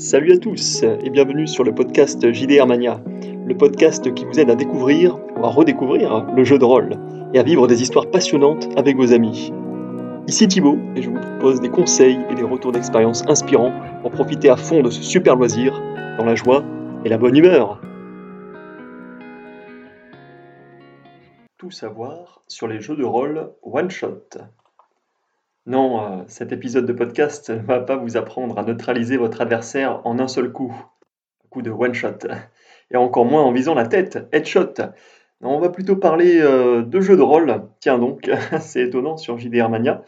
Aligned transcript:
Salut 0.00 0.32
à 0.32 0.38
tous 0.38 0.84
et 0.84 1.10
bienvenue 1.10 1.48
sur 1.48 1.64
le 1.64 1.74
podcast 1.74 2.32
JDR 2.32 2.68
Mania, 2.68 3.02
le 3.44 3.56
podcast 3.56 4.14
qui 4.14 4.24
vous 4.24 4.38
aide 4.38 4.48
à 4.48 4.54
découvrir 4.54 5.18
ou 5.36 5.44
à 5.44 5.48
redécouvrir 5.48 6.24
le 6.36 6.44
jeu 6.44 6.56
de 6.56 6.64
rôle 6.64 6.90
et 7.34 7.40
à 7.40 7.42
vivre 7.42 7.66
des 7.66 7.82
histoires 7.82 8.08
passionnantes 8.08 8.68
avec 8.76 8.96
vos 8.96 9.12
amis. 9.12 9.52
Ici 10.28 10.46
Thibaut 10.46 10.78
et 10.94 11.02
je 11.02 11.10
vous 11.10 11.18
propose 11.18 11.60
des 11.60 11.68
conseils 11.68 12.20
et 12.30 12.36
des 12.36 12.44
retours 12.44 12.70
d'expérience 12.70 13.24
inspirants 13.26 13.72
pour 14.02 14.12
profiter 14.12 14.48
à 14.48 14.56
fond 14.56 14.82
de 14.82 14.90
ce 14.90 15.02
super 15.02 15.34
loisir 15.34 15.82
dans 16.16 16.24
la 16.24 16.36
joie 16.36 16.62
et 17.04 17.08
la 17.08 17.18
bonne 17.18 17.36
humeur. 17.36 17.80
Tout 21.56 21.72
savoir 21.72 22.42
sur 22.46 22.68
les 22.68 22.80
jeux 22.80 22.94
de 22.94 23.04
rôle 23.04 23.50
one 23.64 23.90
shot. 23.90 24.38
Non, 25.68 26.00
euh, 26.00 26.22
cet 26.28 26.50
épisode 26.52 26.86
de 26.86 26.94
podcast 26.94 27.50
ne 27.50 27.58
va 27.58 27.80
pas 27.80 27.96
vous 27.96 28.16
apprendre 28.16 28.58
à 28.58 28.62
neutraliser 28.62 29.18
votre 29.18 29.42
adversaire 29.42 30.00
en 30.06 30.18
un 30.18 30.26
seul 30.26 30.50
coup, 30.50 30.74
coup 31.50 31.60
de 31.60 31.70
one 31.70 31.92
shot, 31.92 32.26
et 32.90 32.96
encore 32.96 33.26
moins 33.26 33.42
en 33.42 33.52
visant 33.52 33.74
la 33.74 33.86
tête, 33.86 34.18
headshot. 34.32 34.72
On 35.42 35.60
va 35.60 35.68
plutôt 35.68 35.96
parler 35.96 36.40
euh, 36.40 36.80
de 36.80 37.00
jeux 37.02 37.18
de 37.18 37.22
rôle, 37.22 37.64
tiens 37.80 37.98
donc, 37.98 38.30
c'est 38.62 38.84
étonnant 38.84 39.18
sur 39.18 39.38
JDR 39.38 39.68
Mania, 39.68 40.02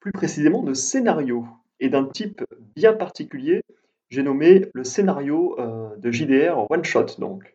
plus 0.00 0.12
précisément 0.12 0.62
de 0.62 0.72
scénario, 0.72 1.46
et 1.80 1.90
d'un 1.90 2.06
type 2.06 2.42
bien 2.74 2.94
particulier, 2.94 3.60
j'ai 4.08 4.22
nommé 4.22 4.70
le 4.72 4.84
scénario 4.84 5.54
euh, 5.58 5.94
de 5.98 6.10
JDR 6.10 6.64
One 6.70 6.84
Shot 6.84 7.18
donc. 7.18 7.54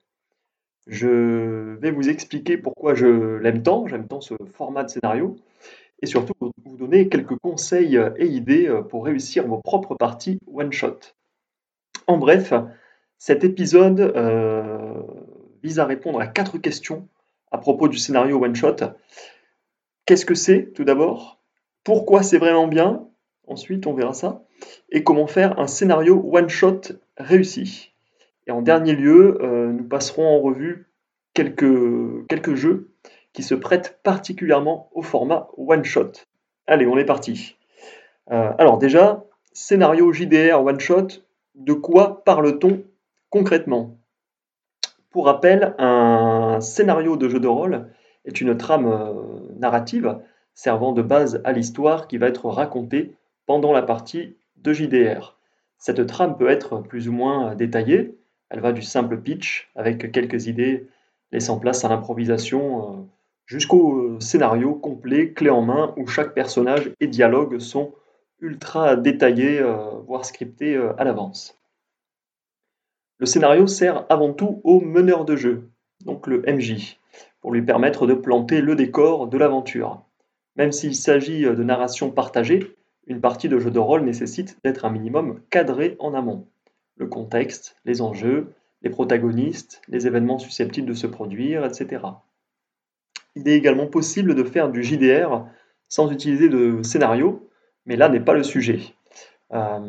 Je 0.86 1.80
vais 1.80 1.90
vous 1.90 2.10
expliquer 2.10 2.58
pourquoi 2.60 2.94
je 2.94 3.38
l'aime 3.38 3.64
tant, 3.64 3.88
j'aime 3.88 4.08
tant 4.08 4.22
ce 4.22 4.36
format 4.54 4.84
de 4.84 4.90
scénario, 4.90 5.36
et 6.02 6.06
surtout 6.06 6.34
vous 6.66 6.78
donner 6.78 7.10
quelques 7.10 7.38
conseils 7.38 8.00
et 8.18 8.26
idées 8.26 8.68
euh, 8.68 8.82
pour 8.82 9.06
réussir 9.06 9.48
vos 9.48 9.58
propres 9.58 9.96
parties 9.96 10.40
one-shot. 10.52 11.00
En 12.08 12.18
bref, 12.18 12.54
cet 13.18 13.44
épisode 13.44 14.00
euh, 14.00 15.02
vise 15.62 15.80
à 15.80 15.86
répondre 15.86 16.20
à 16.20 16.28
quatre 16.28 16.58
questions 16.58 17.08
à 17.52 17.58
propos 17.58 17.88
du 17.88 17.98
scénario 17.98 18.44
one-shot. 18.44 18.78
Qu'est-ce 20.06 20.26
que 20.26 20.36
c'est 20.36 20.72
tout 20.74 20.86
d'abord? 20.86 21.42
Pourquoi 21.84 22.24
c'est 22.24 22.38
vraiment 22.38 22.68
bien? 22.68 23.08
Ensuite, 23.48 23.88
on 23.88 23.94
verra 23.94 24.14
ça. 24.14 24.44
Et 24.90 25.04
comment 25.04 25.28
faire 25.28 25.60
un 25.60 25.68
scénario 25.68 26.24
one-shot 26.32 26.82
réussi? 27.18 27.94
Et 28.48 28.52
en 28.52 28.62
dernier 28.62 28.94
lieu, 28.94 29.38
euh, 29.42 29.72
nous 29.72 29.84
passerons 29.84 30.28
en 30.28 30.40
revue 30.40 30.88
quelques, 31.34 32.28
quelques 32.28 32.56
jeux 32.56 32.89
qui 33.34 33.44
se 33.44 33.56
prête 33.56 34.00
particulièrement 34.04 34.90
au 34.94 35.02
format 35.02 35.48
one 35.58 35.84
shot. 35.84 36.12
Allez, 36.68 36.88
on 36.88 36.98
est 36.98 37.06
parti. 37.06 37.56
Euh, 38.32 38.52
alors 38.58 38.78
déjà, 38.78 39.24
scénario 39.54 40.12
JDR 40.12 40.64
one 40.64 40.80
shot, 40.80 41.08
de 41.56 41.74
quoi 41.74 42.24
parle-t-on 42.24 42.84
concrètement? 43.30 43.98
Pour 45.10 45.26
rappel, 45.26 45.76
un 45.80 46.60
scénario 46.62 47.18
de 47.18 47.30
jeu 47.30 47.40
de 47.40 47.48
rôle 47.48 47.88
est 48.26 48.42
une 48.42 48.56
trame 48.58 48.88
euh, 48.88 49.14
narrative 49.58 50.20
servant 50.54 50.92
de 50.92 51.02
base 51.02 51.42
à 51.46 51.52
l'histoire 51.52 52.08
qui 52.08 52.18
va 52.18 52.28
être 52.28 52.48
racontée 52.48 53.16
pendant 53.46 53.72
la 53.72 53.82
partie 53.82 54.36
de 54.58 54.74
JDR. 54.74 55.38
Cette 55.78 56.06
trame 56.06 56.38
peut 56.38 56.50
être 56.50 56.80
plus 56.80 57.08
ou 57.08 57.14
moins 57.14 57.56
détaillée, 57.56 58.18
elle 58.50 58.60
va 58.60 58.74
du 58.74 58.82
simple 58.82 59.20
pitch 59.22 59.70
avec 59.76 60.12
quelques 60.12 60.48
idées 60.48 60.88
laissant 61.32 61.60
place 61.60 61.86
à 61.86 61.90
l'improvisation 61.90 62.82
euh, 62.82 63.02
jusqu'au 63.50 63.98
euh, 63.98 64.20
scénario 64.20 64.76
complet, 64.76 65.34
clé 65.34 65.50
en 65.50 65.64
main, 65.64 65.94
où 65.98 66.08
chaque 66.08 66.34
personnage 66.34 66.92
et 67.00 67.08
dialogue 67.08 67.60
sont 67.60 67.94
ultra 68.40 68.96
détaillés, 68.96 69.60
euh, 69.60 69.76
voire 70.08 70.24
scriptés 70.24 70.76
euh, 70.76 70.94
à 70.98 71.04
l'avance. 71.04 71.58
Le 73.18 73.26
scénario 73.26 73.68
sert 73.68 74.06
avant 74.10 74.34
tout 74.34 74.62
au 74.64 74.80
meneur 74.80 75.26
de 75.26 75.36
jeu, 75.36 75.68
donc 76.06 76.28
le 76.28 76.44
MJ, 76.48 77.00
pour 77.42 77.52
lui 77.52 77.64
permettre 77.64 78.06
de 78.08 78.14
planter 78.14 78.62
le 78.62 78.76
décor 78.76 79.28
de 79.28 79.38
l'aventure. 79.38 80.04
Même 80.56 80.72
s'il 80.72 80.96
s'agit 80.96 81.42
de 81.42 81.64
narration 81.64 82.12
partagée, 82.12 82.76
une 83.08 83.20
partie 83.20 83.50
de 83.50 83.60
jeu 83.60 83.72
de 83.72 83.80
rôle 83.80 84.04
nécessite 84.04 84.58
d'être 84.64 84.86
un 84.86 84.92
minimum 84.92 85.42
cadré 85.50 85.96
en 86.00 86.14
amont. 86.14 86.48
Le 86.98 87.08
contexte, 87.08 87.76
les 87.84 88.02
enjeux, 88.02 88.54
les 88.84 88.90
protagonistes, 88.90 89.82
les 89.88 90.06
événements 90.06 90.40
susceptibles 90.40 90.88
de 90.88 90.94
se 90.94 91.08
produire, 91.08 91.66
etc. 91.66 92.02
Il 93.40 93.48
est 93.48 93.56
également 93.56 93.88
possible 93.88 94.36
de 94.36 94.44
faire 94.44 94.70
du 94.70 94.84
JDR 94.84 95.46
sans 95.88 96.12
utiliser 96.12 96.50
de 96.50 96.84
scénario, 96.84 97.50
mais 97.86 97.96
là 97.96 98.10
n'est 98.10 98.20
pas 98.20 98.34
le 98.34 98.44
sujet. 98.44 98.80
Euh, 99.54 99.80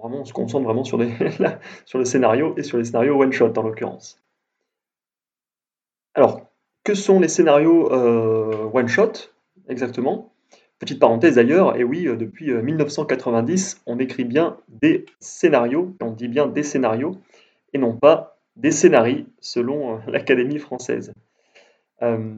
vraiment, 0.00 0.20
on 0.20 0.24
se 0.24 0.32
concentre 0.32 0.64
vraiment 0.64 0.84
sur, 0.84 1.00
sur 1.86 1.98
le 1.98 2.04
scénario 2.04 2.54
et 2.56 2.62
sur 2.62 2.78
les 2.78 2.84
scénarios 2.84 3.20
one-shot 3.20 3.52
en 3.56 3.62
l'occurrence. 3.62 4.22
Alors, 6.14 6.42
que 6.84 6.94
sont 6.94 7.20
les 7.20 7.28
scénarios 7.28 7.90
euh, 7.92 8.68
one-shot 8.72 9.12
exactement? 9.68 10.32
Petite 10.78 10.98
parenthèse 10.98 11.36
d'ailleurs, 11.36 11.76
et 11.76 11.84
oui, 11.84 12.04
depuis 12.04 12.52
1990, 12.52 13.82
on 13.86 13.98
écrit 13.98 14.24
bien 14.24 14.58
des 14.68 15.06
scénarios, 15.20 15.96
on 16.02 16.10
dit 16.10 16.28
bien 16.28 16.46
des 16.46 16.64
scénarios, 16.64 17.16
et 17.72 17.78
non 17.78 17.96
pas 17.96 18.36
des 18.56 18.70
scénarii, 18.70 19.26
selon 19.40 19.94
euh, 19.94 19.98
l'Académie 20.08 20.58
française. 20.58 21.12
Euh, 22.02 22.34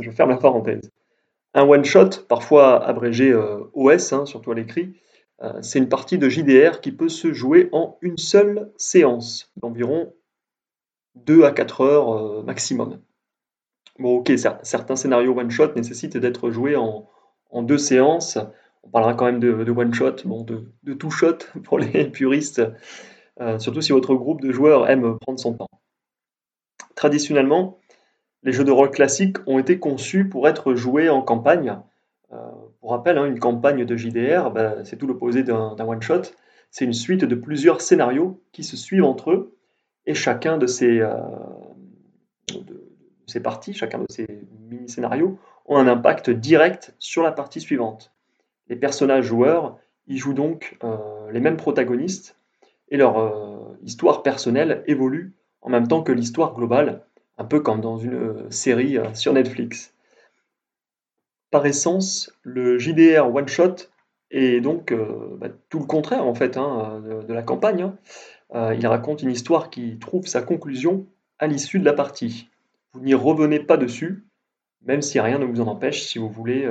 je 0.00 0.10
ferme 0.10 0.30
la 0.30 0.36
parenthèse. 0.36 0.90
Un 1.54 1.62
one-shot, 1.62 2.24
parfois 2.28 2.84
abrégé 2.84 3.30
euh, 3.30 3.64
OS, 3.72 4.12
hein, 4.12 4.26
surtout 4.26 4.52
à 4.52 4.54
l'écrit, 4.54 4.94
euh, 5.42 5.60
c'est 5.62 5.78
une 5.78 5.88
partie 5.88 6.18
de 6.18 6.28
JDR 6.28 6.80
qui 6.80 6.92
peut 6.92 7.08
se 7.08 7.32
jouer 7.32 7.68
en 7.72 7.96
une 8.02 8.18
seule 8.18 8.70
séance, 8.76 9.50
d'environ 9.56 10.12
2 11.14 11.44
à 11.44 11.52
4 11.52 11.80
heures 11.80 12.44
maximum. 12.44 13.00
Bon, 13.98 14.18
ok, 14.18 14.32
certains 14.62 14.96
scénarios 14.96 15.38
one-shot 15.38 15.74
nécessitent 15.74 16.18
d'être 16.18 16.50
joués 16.50 16.76
en, 16.76 17.08
deux 17.62 17.78
séances. 17.78 18.36
On 18.82 18.90
parlera 18.90 19.14
quand 19.14 19.24
même 19.24 19.40
de, 19.40 19.70
one-shot, 19.70 20.16
bon, 20.26 20.42
de, 20.42 20.92
two-shot 20.92 21.38
pour 21.64 21.78
les 21.78 22.10
puristes, 22.10 22.62
surtout 23.58 23.80
si 23.80 23.92
votre 23.92 24.14
groupe 24.14 24.42
de 24.42 24.52
joueurs 24.52 24.90
aime 24.90 25.18
prendre 25.20 25.40
son 25.40 25.54
temps. 25.54 25.70
Traditionnellement, 26.96 27.78
les 28.46 28.52
jeux 28.52 28.64
de 28.64 28.70
rôle 28.70 28.92
classiques 28.92 29.38
ont 29.48 29.58
été 29.58 29.80
conçus 29.80 30.28
pour 30.28 30.48
être 30.48 30.74
joués 30.74 31.10
en 31.10 31.20
campagne. 31.20 31.80
Euh, 32.32 32.36
pour 32.80 32.92
rappel, 32.92 33.18
hein, 33.18 33.26
une 33.26 33.40
campagne 33.40 33.84
de 33.84 33.96
JDR, 33.96 34.52
ben, 34.52 34.84
c'est 34.84 34.96
tout 34.96 35.08
l'opposé 35.08 35.42
d'un 35.42 35.76
one-shot. 35.76 36.22
C'est 36.70 36.84
une 36.84 36.92
suite 36.92 37.24
de 37.24 37.34
plusieurs 37.34 37.80
scénarios 37.80 38.40
qui 38.52 38.62
se 38.62 38.76
suivent 38.76 39.04
entre 39.04 39.32
eux, 39.32 39.56
et 40.06 40.14
chacun 40.14 40.58
de 40.58 40.68
ces, 40.68 41.00
euh, 41.00 41.10
ces 43.26 43.40
parties, 43.40 43.74
chacun 43.74 43.98
de 43.98 44.06
ces 44.08 44.28
mini-scénarios, 44.70 45.38
ont 45.66 45.76
un 45.78 45.88
impact 45.88 46.30
direct 46.30 46.94
sur 47.00 47.24
la 47.24 47.32
partie 47.32 47.60
suivante. 47.60 48.12
Les 48.68 48.76
personnages 48.76 49.24
joueurs 49.24 49.76
y 50.06 50.18
jouent 50.18 50.34
donc 50.34 50.78
euh, 50.84 50.96
les 51.32 51.40
mêmes 51.40 51.56
protagonistes, 51.56 52.36
et 52.90 52.96
leur 52.96 53.76
histoire 53.82 54.22
personnelle 54.22 54.84
évolue 54.86 55.34
en 55.60 55.70
même 55.70 55.88
temps 55.88 56.04
que 56.04 56.12
l'histoire 56.12 56.54
globale, 56.54 57.02
un 57.38 57.44
peu 57.44 57.60
comme 57.60 57.80
dans 57.80 57.98
une 57.98 58.14
euh, 58.14 58.50
série 58.50 58.98
euh, 58.98 59.12
sur 59.14 59.32
Netflix. 59.32 59.92
Par 61.50 61.66
essence, 61.66 62.32
le 62.42 62.78
JDR 62.78 63.32
One 63.32 63.48
Shot 63.48 63.76
est 64.30 64.60
donc 64.60 64.92
euh, 64.92 65.36
bah, 65.38 65.48
tout 65.68 65.78
le 65.78 65.86
contraire 65.86 66.26
en 66.26 66.34
fait 66.34 66.56
hein, 66.56 67.00
de, 67.00 67.32
la 67.32 67.42
campagne. 67.42 67.92
Hein. 68.52 68.74
il 68.74 68.86
raconte 68.86 69.22
une 69.22 69.30
histoire 69.30 69.70
qui 69.70 69.98
trouve 69.98 70.26
sa 70.26 70.42
conclusion 70.42 71.06
à 71.38 71.46
l'issue 71.46 71.78
de 71.78 71.84
la 71.84 71.92
partie. 71.92 72.48
Vous 72.92 73.00
n'y 73.00 73.14
revenez 73.14 73.60
pas 73.60 73.76
dessus, 73.76 74.24
même 74.82 75.02
si 75.02 75.20
rien 75.20 75.38
ne 75.38 75.44
vous 75.44 75.60
en 75.60 75.66
empêche 75.66 76.02
si 76.02 76.18
vous 76.18 76.28
voulez, 76.28 76.68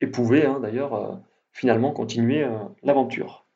et 0.00 0.06
pouvez 0.06 0.46
hein, 0.46 0.60
d'ailleurs 0.60 1.18
finalement 1.52 1.92
continuer 1.92 2.46
l'aventure. 2.82 3.47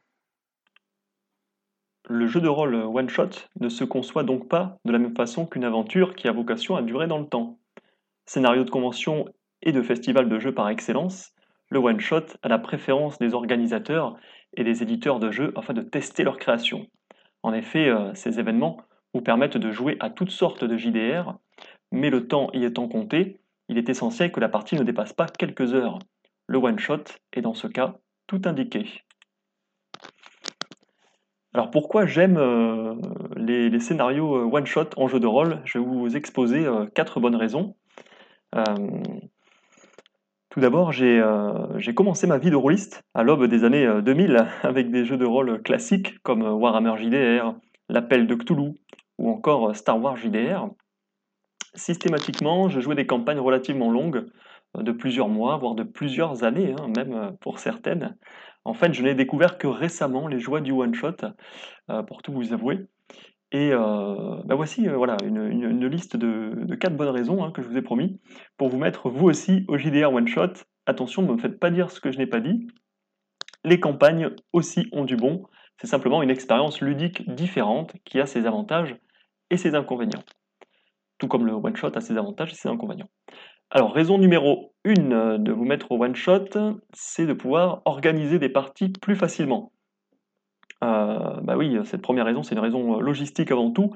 Le 2.09 2.27
jeu 2.27 2.41
de 2.41 2.49
rôle 2.49 2.75
one-shot 2.75 3.31
ne 3.61 3.69
se 3.69 3.85
conçoit 3.85 4.25
donc 4.25 4.49
pas 4.49 4.79
de 4.85 4.93
la 4.93 4.99
même 4.99 5.15
façon 5.15 5.47
qu'une 5.47 5.65
aventure 5.65 6.17
qui 6.17 6.27
a 6.27 6.33
vocation 6.33 6.75
à 6.75 6.83
durer 6.83 7.07
dans 7.07 7.19
le 7.19 7.29
temps. 7.29 7.59
Scénario 8.27 8.65
de 8.65 8.71
convention 8.71 9.27
et 9.63 9.73
de 9.73 9.83
festival 9.83 10.29
de 10.29 10.39
jeux 10.39 10.53
par 10.53 10.69
excellence, 10.69 11.33
le 11.71 11.79
one-shot 11.79 12.27
a 12.43 12.49
la 12.49 12.59
préférence 12.59 13.19
des 13.19 13.35
organisateurs 13.35 14.17
et 14.57 14.65
des 14.65 14.83
éditeurs 14.83 15.21
de 15.21 15.31
jeux 15.31 15.53
afin 15.57 15.75
de 15.75 15.83
tester 15.83 16.25
leur 16.25 16.39
création. 16.39 16.87
En 17.43 17.53
effet, 17.53 17.89
euh, 17.89 18.13
ces 18.15 18.41
événements 18.41 18.79
vous 19.15 19.23
permettent 19.23 19.57
de 19.57 19.71
jouer 19.71 19.97
à 20.01 20.11
toutes 20.11 20.31
sortes 20.31 20.65
de 20.65 20.77
JDR, 20.77 21.39
mais 21.93 22.11
le 22.11 22.27
temps 22.27 22.51
y 22.53 22.65
étant 22.65 22.89
compté, 22.89 23.41
il 23.69 23.79
est 23.79 23.89
essentiel 23.89 24.33
que 24.33 24.41
la 24.41 24.49
partie 24.49 24.77
ne 24.77 24.83
dépasse 24.83 25.13
pas 25.13 25.27
quelques 25.27 25.73
heures. 25.73 25.99
Le 26.47 26.59
one-shot 26.59 27.05
est 27.33 27.43
dans 27.43 27.55
ce 27.55 27.69
cas 27.69 27.95
tout 28.27 28.43
indiqué. 28.45 28.87
Alors 31.55 31.71
pourquoi 31.71 32.07
j'aime 32.07 32.39
euh, 32.39 32.95
les, 33.37 33.79
scénarios 33.79 34.37
euh, 34.37 34.51
one-shot 34.51 34.89
en 34.97 35.07
jeu 35.07 35.21
de 35.21 35.27
rôle? 35.27 35.61
Je 35.65 35.79
vais 35.79 35.85
vous 35.85 36.17
exposer 36.17 36.65
euh, 36.65 36.87
quatre 36.87 37.21
bonnes 37.21 37.37
raisons. 37.37 37.77
Tout 40.51 40.61
d'abord, 40.61 40.93
j'ai 40.93 41.95
commencé 41.95 42.27
ma 42.27 42.37
vie 42.37 42.51
de 42.51 42.57
rôliste 42.57 43.03
à 43.15 43.23
l'aube 43.23 43.47
des 43.47 43.65
années 43.65 43.89
2000 44.03 44.47
avec 44.63 44.91
des 44.91 45.07
jeux 45.07 45.17
de 45.17 45.25
rôle 45.25 45.63
classiques 45.63 46.19
comme 46.23 46.43
Warhammer 46.43 46.99
JDR, 46.99 47.55
L'Appel 47.89 48.27
de 48.27 48.35
Cthulhu 48.35 48.75
ou 49.17 49.31
encore 49.31 49.75
Star 49.75 50.03
Wars 50.03 50.19
JDR. 50.19 50.69
Systématiquement, 51.75 52.69
je 52.69 52.81
jouais 52.81 52.95
des 52.95 53.07
campagnes 53.07 53.41
relativement 53.41 53.91
longues, 53.91 54.27
de 54.79 54.93
plusieurs 54.93 55.29
mois, 55.29 55.57
voire 55.57 55.75
de 55.75 55.85
plusieurs 55.85 56.45
années, 56.45 56.75
hein, 56.79 56.89
même 56.95 57.35
pour 57.41 57.59
certaines. 57.59 58.19
En 58.65 58.75
fait, 58.75 58.93
je 58.93 59.03
n'ai 59.03 59.15
découvert 59.15 59.59
que 59.59 59.67
récemment 59.67 60.29
les 60.29 60.41
joies 60.41 60.61
du 60.61 60.73
one-shot, 60.73 61.17
pour 62.07 62.23
tout 62.23 62.33
vous 62.33 62.53
avouer. 62.53 62.79
Et 63.53 63.71
bah 63.71 64.55
voici 64.55 64.87
voilà, 64.89 65.17
une, 65.25 65.87
liste 65.87 66.17
de, 66.17 66.75
quatre 66.77 66.97
bonnes 66.97 67.09
raisons 67.09 67.45
hein, 67.45 67.51
que 67.53 67.61
je 67.61 67.69
vous 67.69 67.77
ai 67.77 67.83
promis 67.83 68.21
pour 68.57 68.69
vous 68.69 68.79
mettre 68.79 69.11
vous 69.11 69.27
aussi 69.27 69.65
au 69.69 69.77
JDR 69.77 70.13
One 70.13 70.27
Shot. 70.27 70.53
Attention, 70.87 71.23
ne 71.23 71.33
me 71.33 71.39
faites 71.39 71.61
pas 71.61 71.71
dire 71.71 71.91
ce 71.91 72.01
que 72.01 72.11
je 72.11 72.19
n'ai 72.19 72.27
pas 72.27 72.41
dit. 72.41 72.67
Les 73.65 73.79
campagnes 73.79 74.31
aussi 74.53 74.89
ont 74.93 75.05
du 75.05 75.17
bon. 75.17 75.45
C'est 75.79 75.87
simplement 75.87 76.23
une 76.23 76.31
expérience 76.31 76.81
ludique 76.81 77.29
différente 77.35 77.95
qui 78.05 78.21
a 78.21 78.27
ses 78.27 78.47
avantages 78.47 78.97
et 79.51 79.57
ses 79.57 79.75
inconvénients. 79.75 80.25
Tout 81.19 81.29
comme 81.29 81.47
le 81.47 81.53
one 81.53 81.77
shot 81.77 81.93
a 81.95 82.01
ses 82.01 82.17
avantages 82.17 82.53
et 82.53 82.57
ses 82.57 82.69
inconvénients. 82.69 83.11
Alors, 83.75 83.95
raison 83.95 84.19
numéro 84.19 84.75
une 84.85 85.39
de 85.39 85.51
vous 85.51 85.65
mettre 85.65 85.93
au 85.93 86.03
one 86.03 86.15
shot, 86.15 86.45
c'est 86.93 87.25
de 87.25 87.33
pouvoir 87.33 87.81
organiser 87.87 88.39
des 88.39 88.51
parties 88.51 88.91
plus 88.91 89.17
facilement. 89.17 89.73
Euh, 90.85 91.41
bah 91.41 91.57
oui, 91.57 91.79
cette 91.85 92.03
première 92.03 92.27
raison, 92.27 92.43
c'est 92.43 92.55
une 92.55 92.61
raison 92.61 93.01
logistique 93.01 93.51
avant 93.51 93.71
tout, 93.71 93.95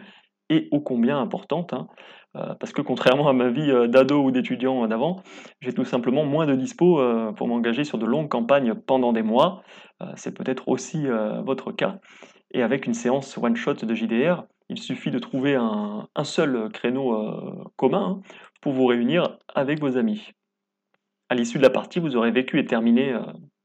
et 0.49 0.69
ô 0.71 0.81
combien 0.81 1.21
importante, 1.21 1.75
hein. 1.75 1.89
euh, 2.37 2.55
parce 2.55 2.73
que 2.73 2.81
contrairement 2.81 3.29
à 3.29 3.35
ma 3.35 3.51
vie 3.51 3.71
d'ado 3.91 4.23
ou 4.23 4.31
d'étudiant 4.31 4.89
d'avant, 4.89 5.23
j'ai 5.61 5.75
tout 5.75 5.85
simplement 5.85 6.25
moins 6.25 6.47
de 6.47 6.55
dispo 6.55 6.99
pour 7.37 7.47
m'engager 7.47 7.85
sur 7.85 7.99
de 7.99 8.07
longues 8.07 8.31
campagnes 8.31 8.73
pendant 8.75 9.13
des 9.13 9.23
mois. 9.23 9.63
c'est 10.15 10.33
peut-être 10.33 10.69
aussi 10.69 11.05
votre 11.45 11.71
cas. 11.71 11.99
Et 12.51 12.63
avec 12.63 12.87
une 12.87 12.95
séance 12.95 13.37
one-shot 13.37 13.75
de 13.75 13.95
JDR, 13.95 14.45
il 14.69 14.79
suffit 14.79 15.11
de 15.11 15.19
trouver 15.19 15.55
un, 15.55 16.09
seul 16.25 16.71
créneau 16.71 17.71
commun 17.77 18.23
hein, 18.23 18.23
pour 18.61 18.73
vous 18.73 18.87
réunir 18.87 19.39
avec 19.55 19.81
vos 19.81 19.97
amis. 19.97 20.33
À 21.29 21.35
l'issue 21.35 21.59
de 21.59 21.63
la 21.63 21.71
partie, 21.71 22.01
vous 22.01 22.17
aurez 22.17 22.31
vécu 22.31 22.59
et 22.59 22.65
terminé, 22.65 23.17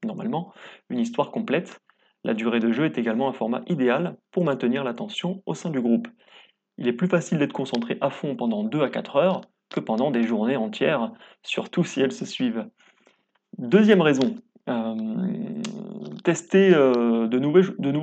normalement, 0.03 0.53
une 0.89 0.99
histoire 0.99 1.31
complète 1.31 1.81
la 2.23 2.33
durée 2.33 2.59
de 2.59 2.71
jeu 2.71 2.85
est 2.85 2.97
également 2.97 3.27
un 3.29 3.33
format 3.33 3.63
idéal 3.67 4.17
pour 4.31 4.43
maintenir 4.43 4.83
l'attention 4.83 5.41
au 5.45 5.55
sein 5.55 5.71
du 5.71 5.81
groupe. 5.81 6.07
Il 6.77 6.87
est 6.87 6.93
plus 6.93 7.07
facile 7.07 7.39
d'être 7.39 7.53
concentré 7.53 7.97
à 7.99 8.09
fond 8.09 8.35
pendant 8.35 8.63
2 8.63 8.81
à 8.81 8.89
4 8.89 9.15
heures 9.15 9.41
que 9.69 9.79
pendant 9.79 10.11
des 10.11 10.23
journées 10.23 10.57
entières, 10.57 11.11
surtout 11.41 11.83
si 11.83 12.01
elles 12.01 12.11
se 12.11 12.25
suivent. 12.25 12.67
Deuxième 13.57 14.01
raison, 14.01 14.35
euh, 14.69 15.61
tester 16.23 16.73
euh, 16.73 17.27
de, 17.27 17.39
nouveaux, 17.39 17.61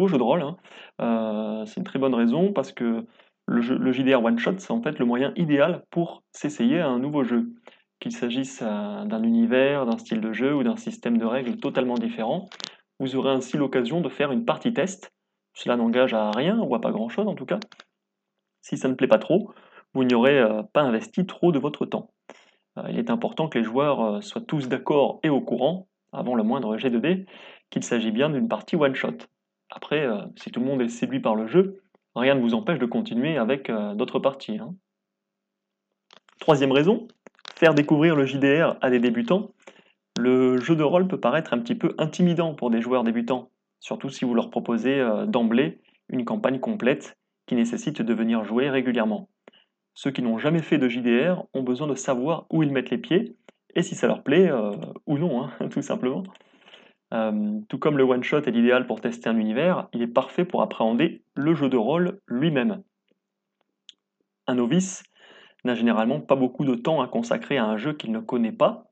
jeux 0.09 0.19
de 0.19 0.23
rôle. 0.23 0.43
Hein. 0.43 0.57
Euh, 1.01 1.65
c'est 1.67 1.77
une 1.77 1.85
très 1.85 1.99
bonne 1.99 2.15
raison 2.15 2.53
parce 2.53 2.73
que 2.73 3.07
le, 3.47 3.93
JDR 3.93 4.23
One 4.23 4.39
Shot, 4.39 4.59
c'est 4.59 4.73
en 4.73 4.83
fait 4.83 4.99
le 4.99 5.05
moyen 5.05 5.33
idéal 5.37 5.85
pour 5.91 6.23
s'essayer 6.33 6.81
à 6.81 6.89
un 6.89 6.99
nouveau 6.99 7.25
jeu. 7.25 7.53
Qu'il 8.01 8.13
s'agisse 8.13 8.63
d'un 8.63 9.23
univers, 9.25 9.85
d'un 9.85 9.99
style 9.99 10.21
de 10.21 10.33
jeu 10.33 10.55
ou 10.55 10.63
d'un 10.63 10.77
système 10.77 11.19
de 11.19 11.25
règles 11.25 11.57
totalement 11.57 11.95
différent, 11.95 12.49
vous 13.01 13.17
aurez 13.17 13.31
ainsi 13.31 13.57
l'occasion 13.57 14.01
de 14.01 14.09
faire 14.09 14.31
une 14.31 14.45
partie 14.45 14.73
test. 14.73 15.13
Cela 15.53 15.77
n'engage 15.77 16.15
à 16.15 16.31
rien 16.31 16.61
ou 16.61 16.77
à 16.77 16.81
pas 16.81 16.93
grand-chose 16.93 17.27
en 17.27 17.35
tout 17.35 17.47
cas. 17.47 17.59
Si 18.61 18.77
ça 18.77 18.89
ne 18.89 18.95
plaît 18.95 19.09
pas 19.09 19.19
trop, 19.19 19.53
vous 19.95 20.05
n'y 20.05 20.15
aurez 20.15 20.41
pas 20.73 20.83
investi 20.83 21.27
trop 21.27 21.51
de 21.51 21.59
votre 21.59 21.87
temps. 21.87 22.13
Il 22.89 23.01
est 23.01 23.11
important 23.11 23.49
que 23.49 23.59
les 23.59 23.65
joueurs 23.65 24.23
soient 24.23 24.43
tous 24.43 24.69
d'accord 24.69 25.19
et 25.25 25.29
au 25.29 25.41
courant, 25.41 25.89
avant 26.13 26.35
le 26.35 26.43
moindre 26.43 26.77
jet 26.79 26.91
de 26.91 26.99
dés, 26.99 27.27
qu'il 27.71 27.83
s'agit 27.83 28.11
bien 28.11 28.31
d'une 28.31 28.49
partie 28.49 28.77
one-shot. 28.77 29.17
Après, 29.71 30.09
si 30.37 30.51
tout 30.51 30.61
le 30.61 30.67
monde 30.67 30.81
est 30.81 30.89
séduit 30.89 31.21
par 31.21 31.35
le 31.35 31.47
jeu, 31.47 31.83
rien 32.15 32.35
ne 32.35 32.41
vous 32.41 32.55
empêche 32.55 32.79
de 32.79 32.87
continuer 32.87 33.37
avec 33.37 33.71
d'autres 33.97 34.19
parties. 34.19 34.59
Hein. 34.59 34.75
Troisième 36.41 36.73
raison, 36.73 37.07
faire 37.57 37.75
découvrir 37.75 38.17
le 38.17 38.25
JDR 38.25 38.77
à 38.81 38.89
des 38.89 39.01
débutants 39.01 39.51
le 40.19 40.59
jeu 40.59 40.75
de 40.75 40.83
rôle 40.83 41.07
peut 41.07 41.21
paraître 41.21 41.55
un 41.55 41.61
petit 41.61 41.77
peu 41.77 41.95
intimidant 41.97 42.53
pour 42.53 42.71
des 42.71 42.81
joueurs 42.81 43.05
débutants, 43.05 43.51
surtout 43.79 44.11
si 44.11 44.25
vous 44.25 44.35
leur 44.35 44.51
proposez 44.51 44.99
euh, 44.99 45.27
d'emblée 45.27 45.81
une 46.09 46.25
campagne 46.25 46.59
complète 46.59 47.17
qui 47.47 47.55
nécessite 47.55 48.03
de 48.03 48.15
venir 48.15 48.45
jouer 48.45 48.69
régulièrement. 48.69 49.29
Ceux 49.95 50.11
qui 50.11 50.23
n'ont 50.23 50.39
jamais 50.39 50.61
fait 50.61 50.77
de 50.77 50.89
JDR 50.89 51.45
ont 51.55 51.63
besoin 51.63 51.87
de 51.87 51.95
savoir 51.95 52.47
où 52.51 52.65
ils 52.65 52.73
mettent 52.73 52.91
les 52.91 52.99
pieds 52.99 53.37
et 53.75 53.83
si 53.83 53.95
ça 53.95 54.07
leur 54.07 54.23
plaît 54.23 54.51
euh, 54.51 54.77
ou 55.07 55.19
non, 55.19 55.43
hein, 55.43 55.51
tout 55.71 55.83
simplement. 55.83 56.23
Euh, 57.15 57.61
tout 57.69 57.79
comme 57.79 57.97
le 57.97 58.05
one-shot 58.05 58.43
est 58.43 58.51
l'idéal 58.51 58.87
pour 58.87 59.01
tester 59.01 59.29
un 59.29 59.39
univers, 59.39 59.89
il 59.95 60.03
est 60.03 60.09
parfait 60.09 60.45
pour 60.45 60.63
appréhender 60.63 61.23
le 61.35 61.55
jeu 61.55 61.69
de 61.69 61.77
rôle 61.77 62.21
lui-même. 62.27 62.83
Un 64.47 64.57
novice 64.57 65.03
n'a 65.65 65.75
généralement 65.75 66.21
pas 66.21 66.37
beaucoup 66.37 66.65
de 66.65 66.75
temps 66.75 67.01
à 67.01 67.09
consacrer 67.09 67.57
à 67.57 67.65
un 67.65 67.79
jeu 67.79 67.95
qu'il 67.95 68.13
ne 68.13 68.21
connaît 68.21 68.53
pas, 68.53 68.85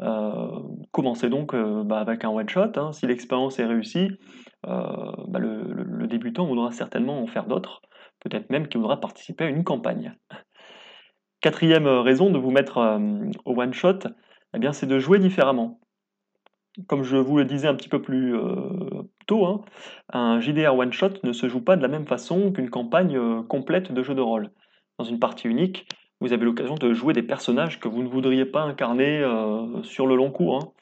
euh, 0.00 0.60
commencez 0.90 1.28
donc 1.28 1.54
bah, 1.54 2.00
avec 2.00 2.24
un 2.24 2.30
one-shot. 2.30 2.72
Hein. 2.76 2.92
Si 2.92 3.06
l'expérience 3.06 3.58
est 3.58 3.66
réussie, 3.66 4.10
bah, 4.64 5.38
le, 5.38 6.06
débutant 6.06 6.46
voudra 6.46 6.72
certainement 6.72 7.22
en 7.22 7.26
faire 7.26 7.46
d'autres, 7.46 7.80
peut-être 8.20 8.50
même 8.50 8.68
qu'il 8.68 8.80
voudra 8.80 9.00
participer 9.00 9.44
à 9.44 9.48
une 9.48 9.64
campagne. 9.64 10.14
Quatrième 11.42 11.86
raison 11.86 12.30
de 12.30 12.38
vous 12.38 12.50
mettre 12.50 12.78
au 13.44 13.60
one-shot, 13.60 13.98
eh 14.54 14.58
bien, 14.58 14.72
c'est 14.72 14.86
de 14.86 14.98
jouer 14.98 15.18
différemment. 15.18 15.80
Comme 16.86 17.02
je 17.02 17.16
vous 17.16 17.36
le 17.36 17.44
disais 17.44 17.68
un 17.68 17.74
petit 17.74 17.88
peu 17.90 18.00
plus 18.00 18.34
tôt, 19.26 19.44
hein, 19.44 19.60
un 20.12 20.40
JDR 20.40 20.74
one-shot 20.74 21.14
ne 21.24 21.32
se 21.32 21.48
joue 21.48 21.60
pas 21.60 21.76
de 21.76 21.82
la 21.82 21.88
même 21.88 22.06
façon 22.06 22.52
qu'une 22.52 22.70
campagne 22.70 23.42
complète 23.48 23.92
de 23.92 24.02
jeu 24.02 24.14
de 24.14 24.20
rôle. 24.20 24.50
Dans 24.98 25.04
une 25.04 25.18
partie 25.18 25.48
unique, 25.48 25.86
vous 26.22 26.32
avez 26.32 26.44
l'occasion 26.44 26.76
de 26.76 26.94
jouer 26.94 27.14
des 27.14 27.24
personnages 27.24 27.80
que 27.80 27.88
vous 27.88 28.02
ne 28.04 28.08
voudriez 28.08 28.44
pas 28.44 28.62
incarner 28.62 29.18
euh, 29.18 29.82
sur 29.82 30.06
le 30.06 30.14
long 30.14 30.30
cours. 30.30 30.56
Hein. 30.56 30.72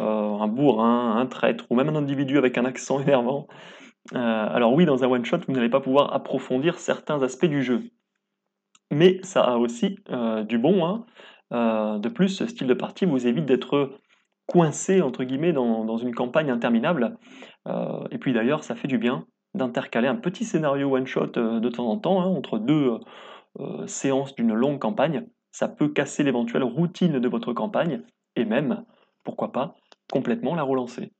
Euh, 0.00 0.42
un 0.42 0.48
bourrin, 0.48 1.16
un 1.16 1.26
traître, 1.26 1.64
ou 1.70 1.76
même 1.76 1.88
un 1.88 1.94
individu 1.94 2.38
avec 2.38 2.58
un 2.58 2.64
accent 2.64 3.00
énervant. 3.06 3.46
Euh, 4.14 4.18
alors 4.18 4.72
oui, 4.72 4.86
dans 4.86 5.04
un 5.04 5.08
one-shot, 5.08 5.38
vous 5.46 5.52
n'allez 5.52 5.68
pas 5.68 5.80
pouvoir 5.80 6.12
approfondir 6.12 6.80
certains 6.80 7.22
aspects 7.22 7.46
du 7.46 7.62
jeu. 7.62 7.84
Mais 9.00 9.18
ça 9.22 9.44
a 9.44 9.56
aussi 9.56 9.96
du 10.46 10.58
bon. 10.58 10.84
Hein. 10.84 11.98
de 11.98 12.08
plus, 12.10 12.28
ce 12.28 12.46
style 12.46 12.66
de 12.66 12.74
partie 12.74 13.06
vous 13.06 13.26
évite 13.26 13.46
d'être 13.46 13.98
coincé, 14.46 15.00
entre 15.00 15.24
guillemets, 15.24 15.54
dans, 15.54 15.96
une 15.96 16.14
campagne 16.14 16.50
interminable. 16.50 17.16
et 17.66 18.18
puis 18.18 18.34
d'ailleurs, 18.34 18.62
ça 18.62 18.76
fait 18.76 18.88
du 18.88 18.98
bien 18.98 19.24
d'intercaler 19.54 20.06
un 20.06 20.16
petit 20.16 20.44
scénario 20.44 20.94
one-shot 20.94 21.28
de 21.28 21.68
temps 21.70 21.88
en 21.88 21.96
temps, 21.96 22.20
hein, 22.20 22.26
entre 22.26 22.58
deux 22.58 22.98
euh, 23.58 23.84
séance 23.88 24.36
d'une 24.36 24.54
longue 24.54 24.78
campagne, 24.78 25.26
ça 25.50 25.66
peut 25.66 25.88
casser 25.88 26.22
l'éventuelle 26.22 26.62
routine 26.62 27.18
de 27.18 27.28
votre 27.28 27.52
campagne 27.52 28.02
et 28.36 28.44
même, 28.44 28.84
pourquoi 29.24 29.50
pas, 29.50 29.74
complètement 30.12 30.54
la 30.54 30.62
relancer. 30.62 31.10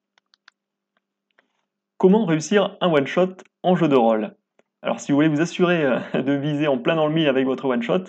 Comment 1.99 2.25
réussir 2.25 2.77
un 2.81 2.93
one-shot 2.93 3.35
en 3.65 3.75
jeu 3.75 3.89
de 3.89 3.97
rôle? 3.97 4.37
Alors 4.83 4.99
si 4.99 5.13
vous 5.13 5.17
voulez 5.17 5.29
vous 5.29 5.43
assurer 5.43 5.85
euh, 5.85 5.99
de 6.23 6.33
viser 6.33 6.67
en 6.67 6.79
plein 6.79 6.97
dans 6.97 7.07
le 7.07 7.29
avec 7.29 7.45
votre 7.45 7.67
one-shot, 7.67 8.05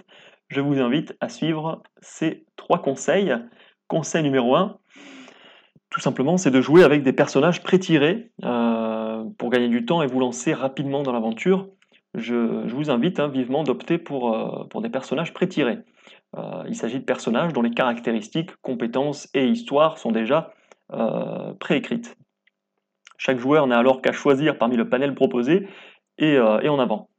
je 0.48 0.62
vous 0.62 0.80
invite 0.80 1.16
à 1.20 1.30
suivre 1.30 1.84
ces 2.02 2.46
trois 2.56 2.82
conseils. 2.82 3.34
Conseil 3.88 4.24
numéro 4.24 4.56
1, 4.56 4.78
tout 5.90 6.00
simplement, 6.00 6.38
c'est 6.38 6.52
de 6.52 6.62
jouer 6.62 6.84
avec 6.84 7.04
des 7.04 7.12
personnages 7.12 7.62
pré-tirés 7.62 8.32
euh, 8.46 9.26
pour 9.38 9.50
gagner 9.50 9.68
du 9.68 9.86
temps 9.86 10.02
et 10.02 10.08
vous 10.08 10.20
lancer 10.20 10.54
rapidement 10.54 11.04
dans 11.04 11.12
l'aventure 11.12 11.68
je, 12.14 12.70
vous 12.74 12.90
invite 12.90 13.22
hein, 13.22 13.30
vivement 13.30 13.64
d'opter 13.64 13.98
pour, 13.98 14.36
euh, 14.36 14.66
pour, 14.70 14.82
des 14.82 14.90
personnages 14.90 15.34
pré-tirés. 15.34 15.80
Il 16.68 16.76
s'agit 16.76 17.00
de 17.00 17.06
personnages 17.06 17.54
dont 17.54 17.62
les 17.62 17.72
caractéristiques, 17.72 18.56
compétences 18.62 19.30
et 19.34 19.48
histoire 19.48 19.98
sont 19.98 20.12
déjà 20.12 20.54
préécrites. 21.60 22.18
Chaque 23.18 23.38
joueur 23.38 23.68
n'a 23.68 23.78
alors 23.78 24.02
qu'à 24.02 24.14
choisir 24.14 24.58
parmi 24.58 24.78
le 24.78 24.90
panel 24.90 25.14
proposé 25.14 25.68
et, 26.18 26.40
en 26.40 26.80
avant. 26.80 27.10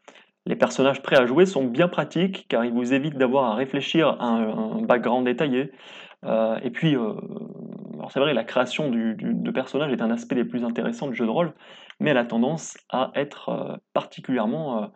Les 0.46 0.56
personnages 0.56 1.02
prêts 1.02 1.16
à 1.16 1.26
jouer 1.26 1.46
sont 1.46 1.64
bien 1.64 1.88
pratiques 1.88 2.46
car 2.48 2.64
ils 2.64 2.72
vous 2.72 2.92
évitent 2.92 3.16
d'avoir 3.16 3.44
à 3.52 3.54
réfléchir 3.54 4.16
à 4.20 4.26
un, 4.26 4.82
background 4.82 5.26
détaillé. 5.26 5.70
et 6.24 6.70
puis, 6.70 6.96
c'est 8.10 8.20
vrai, 8.20 8.34
la 8.34 8.44
création 8.44 8.90
de 8.90 9.50
personnages 9.50 9.92
est 9.92 10.02
un 10.02 10.10
aspect 10.10 10.34
des 10.34 10.44
plus 10.44 10.64
intéressants 10.64 11.08
du 11.08 11.14
jeu 11.14 11.26
de 11.26 11.30
rôle, 11.30 11.54
mais 12.00 12.10
elle 12.10 12.18
a 12.18 12.24
tendance 12.24 12.76
à 12.90 13.10
être 13.14 13.48
euh, 13.48 13.76
particulièrement 13.92 14.82
euh, 14.82 14.86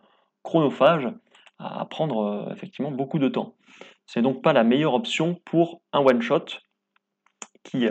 chronophage, 0.43 1.07
à 1.59 1.85
prendre 1.85 2.19
euh, 2.19 2.53
effectivement 2.53 2.91
beaucoup 2.91 3.19
de 3.19 3.27
temps. 3.27 3.55
C'est 4.05 4.21
donc 4.21 4.43
pas 4.43 4.53
la 4.53 4.63
meilleure 4.63 4.93
option 4.93 5.35
pour 5.45 5.81
un 5.93 5.99
one-shot 5.99 6.45
qui, 7.63 7.89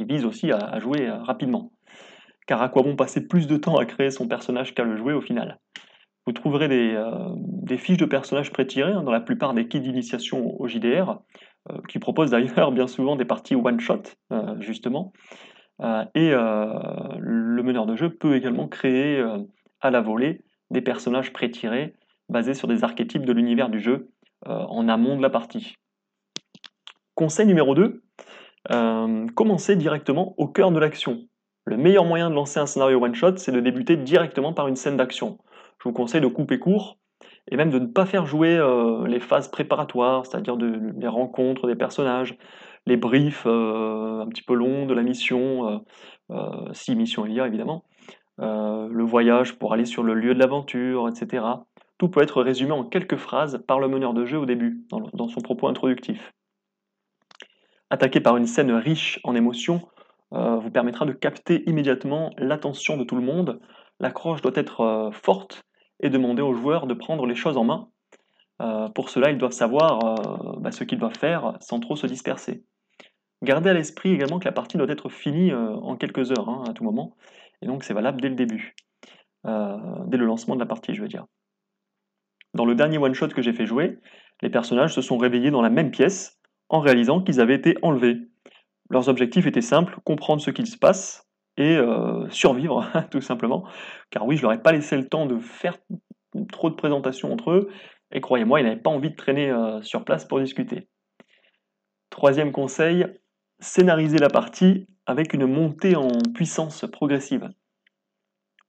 vise 0.00 0.24
aussi 0.24 0.50
à, 0.50 0.78
jouer 0.78 1.10
rapidement. 1.10 1.73
Car 2.46 2.62
à 2.62 2.68
quoi 2.68 2.82
bon 2.82 2.96
passer 2.96 3.26
plus 3.26 3.46
de 3.46 3.56
temps 3.56 3.76
à 3.76 3.86
créer 3.86 4.10
son 4.10 4.28
personnage 4.28 4.74
qu'à 4.74 4.84
le 4.84 4.96
jouer 4.96 5.14
au 5.14 5.20
final 5.20 5.58
Vous 6.26 6.32
trouverez 6.32 6.68
des, 6.68 7.78
fiches 7.78 7.96
de 7.96 8.04
personnages 8.04 8.52
pré-tirés 8.52 8.92
hein, 8.92 9.02
dans 9.02 9.12
la 9.12 9.20
plupart 9.20 9.54
des 9.54 9.68
kits 9.68 9.80
d'initiation 9.80 10.60
au 10.60 10.68
JDR. 10.68 11.20
qui 11.88 11.98
propose 11.98 12.30
d'ailleurs 12.30 12.72
bien 12.72 12.86
souvent 12.86 13.16
des 13.16 13.24
parties 13.24 13.54
one-shot, 13.54 14.02
justement. 14.60 15.12
et 16.14 16.30
le 16.30 17.62
meneur 17.62 17.86
de 17.86 17.96
jeu 17.96 18.10
peut 18.10 18.36
également 18.36 18.68
créer 18.68 19.24
à 19.80 19.90
la 19.90 20.00
volée 20.02 20.42
des 20.70 20.82
personnages 20.82 21.32
pré-tirés 21.32 21.94
basés 22.28 22.54
sur 22.54 22.68
des 22.68 22.84
archétypes 22.84 23.24
de 23.24 23.32
l'univers 23.32 23.70
du 23.70 23.80
jeu 23.80 24.10
en 24.46 24.88
amont 24.88 25.16
de 25.16 25.22
la 25.22 25.30
partie. 25.30 25.76
Conseil 27.14 27.46
numéro 27.46 27.74
2, 27.74 28.02
commencez 29.34 29.76
directement 29.76 30.34
au 30.36 30.48
cœur 30.48 30.70
de 30.70 30.78
l'action. 30.78 31.26
Le 31.66 31.76
meilleur 31.76 32.04
moyen 32.04 32.28
de 32.28 32.34
lancer 32.34 32.60
un 32.60 32.66
scénario 32.66 33.02
one-shot, 33.02 33.36
c'est 33.38 33.52
de 33.52 33.60
débuter 33.60 33.96
directement 33.96 34.52
par 34.52 34.68
une 34.68 34.76
scène 34.76 34.96
d'action. 34.96 35.38
Je 35.78 35.88
vous 35.88 35.94
conseille 35.94 36.20
de 36.20 36.26
couper 36.26 36.58
court 36.58 36.98
et 37.50 37.56
même 37.56 37.70
de 37.70 37.78
ne 37.78 37.86
pas 37.86 38.06
faire 38.06 38.26
jouer 38.26 38.56
euh, 38.56 39.06
les 39.06 39.20
phases 39.20 39.48
préparatoires, 39.48 40.26
c'est-à-dire 40.26 40.56
les 40.56 41.08
rencontres 41.08 41.66
des 41.66 41.74
personnages, 41.74 42.36
les 42.86 42.96
briefs 42.96 43.44
euh, 43.46 44.20
un 44.20 44.28
petit 44.28 44.42
peu 44.42 44.54
longs 44.54 44.86
de 44.86 44.94
la 44.94 45.02
mission, 45.02 45.82
euh, 46.30 46.72
si 46.72 46.96
mission 46.96 47.26
il 47.26 47.32
y 47.32 47.40
a 47.40 47.46
évidemment, 47.46 47.84
le 48.38 49.04
voyage 49.04 49.58
pour 49.58 49.72
aller 49.72 49.84
sur 49.84 50.02
le 50.02 50.14
lieu 50.14 50.34
de 50.34 50.38
l'aventure, 50.38 51.08
etc. 51.08 51.44
Tout 51.98 52.08
peut 52.08 52.22
être 52.22 52.42
résumé 52.42 52.72
en 52.72 52.84
quelques 52.84 53.16
phrases 53.16 53.62
par 53.66 53.78
le 53.78 53.88
meneur 53.88 54.12
de 54.12 54.24
jeu 54.24 54.38
au 54.38 54.46
début, 54.46 54.84
dans 54.90 55.28
son 55.28 55.40
propos 55.40 55.68
introductif. 55.68 56.32
Attaquer 57.90 58.20
par 58.20 58.36
une 58.36 58.46
scène 58.46 58.72
riche 58.72 59.20
en 59.22 59.34
émotions 59.34 59.82
euh, 60.34 60.56
vous 60.56 60.70
permettra 60.70 61.06
de 61.06 61.12
capter 61.12 61.62
immédiatement 61.68 62.30
l'attention 62.38 62.96
de 62.96 63.04
tout 63.04 63.16
le 63.16 63.22
monde. 63.22 63.60
L'accroche 64.00 64.42
doit 64.42 64.52
être 64.56 64.80
euh, 64.80 65.10
forte 65.12 65.62
et 66.00 66.10
demander 66.10 66.42
aux 66.42 66.54
joueurs 66.54 66.86
de 66.86 66.94
prendre 66.94 67.26
les 67.26 67.36
choses 67.36 67.56
en 67.56 67.64
main. 67.64 67.88
Euh, 68.60 68.88
pour 68.88 69.10
cela, 69.10 69.30
ils 69.30 69.38
doivent 69.38 69.52
savoir 69.52 69.98
bah, 70.60 70.72
ce 70.72 70.84
qu'ils 70.84 70.98
doivent 70.98 71.16
faire 71.16 71.56
sans 71.60 71.80
trop 71.80 71.96
se 71.96 72.06
disperser. 72.06 72.64
Gardez 73.42 73.70
à 73.70 73.74
l'esprit 73.74 74.12
également 74.12 74.38
que 74.38 74.44
la 74.44 74.52
partie 74.52 74.76
doit 74.76 74.88
être 74.88 75.08
finie 75.08 75.52
en 75.52 75.96
quelques 75.96 76.30
heures, 76.30 76.48
hein, 76.48 76.64
à 76.68 76.72
tout 76.72 76.84
moment, 76.84 77.16
et 77.60 77.66
donc 77.66 77.84
c'est 77.84 77.92
valable 77.92 78.20
dès 78.20 78.28
le 78.28 78.36
début, 78.36 78.74
dès 79.44 80.16
le 80.16 80.24
lancement 80.24 80.54
de 80.54 80.60
la 80.60 80.66
partie, 80.66 80.94
je 80.94 81.02
veux 81.02 81.08
dire. 81.08 81.26
Dans 82.54 82.64
le 82.64 82.74
dernier 82.74 82.96
one-shot 82.96 83.28
que 83.28 83.42
j'ai 83.42 83.52
fait 83.52 83.66
jouer, 83.66 83.98
les 84.40 84.50
personnages 84.50 84.94
se 84.94 85.02
sont 85.02 85.18
réveillés 85.18 85.50
dans 85.50 85.62
la 85.62 85.68
même 85.68 85.90
pièce 85.90 86.38
en 86.68 86.80
réalisant 86.80 87.20
qu'ils 87.20 87.40
avaient 87.40 87.56
été 87.56 87.76
enlevés. 87.82 88.18
Leurs 88.90 89.08
objectifs 89.08 89.46
étaient 89.46 89.60
simples, 89.60 89.98
comprendre 90.04 90.42
ce 90.42 90.50
qu'il 90.50 90.66
se 90.66 90.76
passe 90.76 91.26
et 91.56 91.76
euh, 91.76 92.28
survivre, 92.30 92.90
tout 93.10 93.20
simplement. 93.20 93.66
Car 94.10 94.26
oui, 94.26 94.36
je 94.36 94.42
leur 94.42 94.52
ai 94.52 94.62
pas 94.62 94.72
laissé 94.72 94.96
le 94.96 95.08
temps 95.08 95.26
de 95.26 95.38
faire 95.38 95.78
trop 96.50 96.70
de 96.70 96.74
présentations 96.74 97.32
entre 97.32 97.52
eux, 97.52 97.68
et 98.12 98.20
croyez-moi, 98.20 98.60
ils 98.60 98.64
n'avaient 98.64 98.80
pas 98.80 98.90
envie 98.90 99.10
de 99.10 99.16
traîner 99.16 99.50
euh, 99.50 99.82
sur 99.82 100.04
place 100.04 100.24
pour 100.24 100.40
discuter. 100.40 100.88
Troisième 102.10 102.52
conseil, 102.52 103.06
scénariser 103.60 104.18
la 104.18 104.28
partie 104.28 104.86
avec 105.06 105.34
une 105.34 105.46
montée 105.46 105.96
en 105.96 106.08
puissance 106.34 106.84
progressive. 106.90 107.48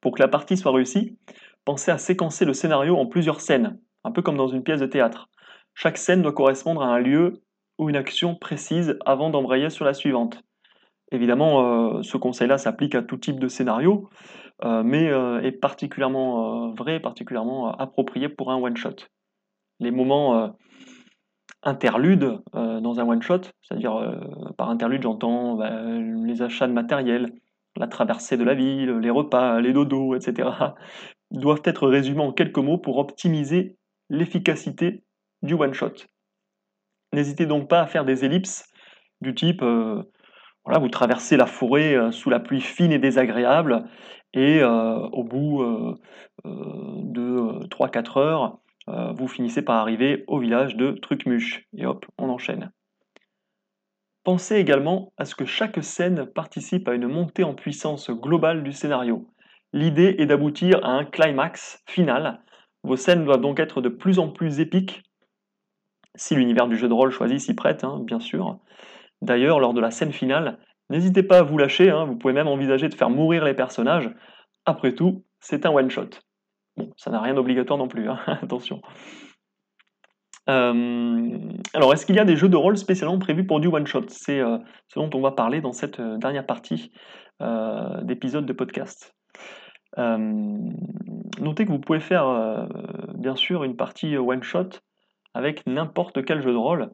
Pour 0.01 0.13
que 0.13 0.21
la 0.21 0.27
partie 0.27 0.57
soit 0.57 0.71
réussie, 0.71 1.17
pensez 1.63 1.91
à 1.91 1.97
séquencer 1.97 2.45
le 2.45 2.53
scénario 2.53 2.97
en 2.97 3.05
plusieurs 3.05 3.41
scènes, 3.41 3.79
un 4.03 4.11
peu 4.11 4.21
comme 4.21 4.37
dans 4.37 4.47
une 4.47 4.63
pièce 4.63 4.81
de 4.81 4.85
théâtre. 4.85 5.29
Chaque 5.73 5.97
scène 5.97 6.21
doit 6.21 6.33
correspondre 6.33 6.81
à 6.81 6.87
un 6.87 6.99
lieu 6.99 7.41
ou 7.77 7.89
une 7.89 7.95
action 7.95 8.35
précise 8.35 8.97
avant 9.05 9.29
d'embrayer 9.29 9.69
sur 9.69 9.85
la 9.85 9.93
suivante. 9.93 10.41
Évidemment, 11.11 11.97
euh, 11.97 12.01
ce 12.01 12.17
conseil-là 12.17 12.57
s'applique 12.57 12.95
à 12.95 13.03
tout 13.03 13.17
type 13.17 13.39
de 13.39 13.47
scénario, 13.47 14.09
euh, 14.63 14.83
mais 14.83 15.09
euh, 15.09 15.41
est 15.41 15.51
particulièrement 15.51 16.71
vrai, 16.71 16.99
particulièrement 16.99 17.71
approprié 17.71 18.29
pour 18.29 18.51
un 18.51 18.57
one-shot. 18.57 18.95
Les 19.79 19.91
moments 19.91 20.55
interludes 21.63 22.39
dans 22.53 22.99
un 22.99 23.07
one-shot, 23.07 23.41
c'est-à-dire 23.61 24.21
par 24.57 24.69
interlude 24.69 25.01
j'entends 25.01 25.55
bah, 25.55 25.81
les 25.81 26.41
achats 26.41 26.67
de 26.67 26.71
matériel, 26.71 27.33
la 27.75 27.87
traversée 27.87 28.37
de 28.37 28.45
la 28.45 28.53
ville, 28.53 28.91
les 28.99 29.09
repas, 29.09 29.59
les 29.59 29.73
dodos, 29.73 30.15
etc., 30.15 30.49
doivent 31.31 31.61
être 31.65 31.89
résumés 31.89 32.21
en 32.21 32.31
quelques 32.31 32.57
mots 32.57 32.77
pour 32.77 32.97
optimiser 32.99 33.75
l'efficacité 34.09 35.03
du 35.41 35.55
one-shot. 35.55 36.07
N'hésitez 37.13 37.45
donc 37.45 37.69
pas 37.69 37.81
à 37.81 37.87
faire 37.87 38.05
des 38.05 38.25
ellipses 38.25 38.65
du 39.21 39.33
type, 39.33 39.61
euh, 39.61 40.03
voilà, 40.65 40.79
vous 40.79 40.89
traversez 40.89 41.37
la 41.37 41.45
forêt 41.45 41.95
euh, 41.95 42.11
sous 42.11 42.29
la 42.29 42.39
pluie 42.39 42.61
fine 42.61 42.91
et 42.91 42.99
désagréable, 42.99 43.85
et 44.33 44.61
euh, 44.61 44.97
au 45.13 45.23
bout 45.23 45.63
de 46.43 47.67
3-4 47.69 48.19
heures, 48.19 48.59
vous 49.15 49.29
finissez 49.29 49.61
par 49.61 49.77
arriver 49.77 50.25
au 50.27 50.39
village 50.39 50.75
de 50.75 50.91
Trucmuche. 50.91 51.63
Et 51.77 51.85
hop, 51.85 52.05
on 52.17 52.29
enchaîne. 52.29 52.71
Pensez 54.25 54.57
également 54.57 55.13
à 55.17 55.25
ce 55.25 55.35
que 55.35 55.45
chaque 55.45 55.81
scène 55.81 56.25
participe 56.25 56.89
à 56.89 56.95
une 56.95 57.07
montée 57.07 57.45
en 57.45 57.53
puissance 57.53 58.09
globale 58.09 58.63
du 58.63 58.73
scénario. 58.73 59.31
L'idée 59.71 60.15
est 60.17 60.25
d'aboutir 60.25 60.83
à 60.83 60.89
un 60.89 61.05
climax 61.05 61.81
final. 61.87 62.41
Vos 62.83 62.97
scènes 62.97 63.23
doivent 63.23 63.41
donc 63.41 63.59
être 63.59 63.81
de 63.81 63.89
plus 63.89 64.19
en 64.19 64.29
plus 64.29 64.59
épiques 64.59 65.03
si 66.15 66.35
l'univers 66.35 66.67
du 66.67 66.77
jeu 66.77 66.87
de 66.87 66.93
rôle 66.93 67.11
choisi 67.11 67.39
s'y 67.39 67.53
prête, 67.53 67.83
hein, 67.83 68.01
bien 68.03 68.19
sûr. 68.19 68.59
D'ailleurs, 69.21 69.59
lors 69.59 69.73
de 69.73 69.81
la 69.81 69.91
scène 69.91 70.11
finale, 70.11 70.59
n'hésitez 70.89 71.23
pas 71.23 71.39
à 71.39 71.43
vous 71.43 71.57
lâcher, 71.57 71.89
hein, 71.89 72.05
vous 72.05 72.15
pouvez 72.15 72.33
même 72.33 72.47
envisager 72.47 72.89
de 72.89 72.93
faire 72.93 73.09
mourir 73.09 73.43
les 73.45 73.53
personnages. 73.53 74.09
Après 74.65 74.93
tout, 74.93 75.23
c'est 75.39 75.65
un 75.65 75.71
one-shot. 75.71 76.09
Bon, 76.77 76.91
ça 76.97 77.11
n'a 77.11 77.21
rien 77.21 77.33
d'obligatoire 77.33 77.79
non 77.79 77.87
plus, 77.87 78.09
hein, 78.09 78.19
attention. 78.27 78.81
Euh, 80.47 81.39
alors, 81.73 81.93
est-ce 81.93 82.05
qu'il 82.05 82.15
y 82.15 82.19
a 82.19 82.25
des 82.25 82.35
jeux 82.35 82.49
de 82.49 82.57
rôle 82.57 82.77
spécialement 82.77 83.17
prévus 83.17 83.45
pour 83.45 83.59
du 83.59 83.67
one-shot 83.67 84.05
C'est 84.09 84.39
euh, 84.39 84.57
ce 84.89 84.99
dont 84.99 85.09
on 85.13 85.21
va 85.21 85.31
parler 85.31 85.61
dans 85.61 85.71
cette 85.71 85.99
euh, 85.99 86.17
dernière 86.17 86.45
partie 86.45 86.91
d'épisode 88.03 88.45
de 88.45 88.53
podcast. 88.53 89.13
notez 89.97 91.65
que 91.65 91.69
vous 91.69 91.79
pouvez 91.79 91.99
faire, 91.99 92.69
bien 93.15 93.35
sûr, 93.35 93.65
une 93.65 93.75
partie 93.75 94.15
one-shot 94.15 94.69
avec 95.35 95.67
n'importe 95.67 96.23
quel 96.25 96.41
jeu 96.41 96.51
de 96.51 96.57
rôle. 96.57 96.91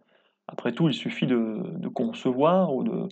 Après 0.48 0.74
tout, 0.74 0.90
il 0.90 0.94
suffit 0.94 1.28
de, 1.28 1.88
concevoir 1.94 2.76
ou 2.76 2.84
de, 2.84 3.08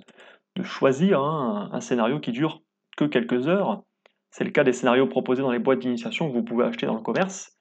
choisir 0.64 1.22
hein, 1.22 1.70
un, 1.72 1.80
scénario 1.80 2.20
qui 2.20 2.34
dure 2.34 2.62
que 2.98 3.06
quelques 3.06 3.48
heures. 3.48 3.84
C'est 4.32 4.44
le 4.44 4.50
cas 4.50 4.66
des 4.66 4.74
scénarios 4.74 5.08
proposés 5.08 5.42
dans 5.42 5.52
les 5.52 5.60
boîtes 5.60 5.80
d'initiation 5.80 6.28
que 6.28 6.34
vous 6.34 6.44
pouvez 6.44 6.66
acheter 6.66 6.86
dans 6.86 6.96
le 6.96 7.02
commerce. 7.02 7.56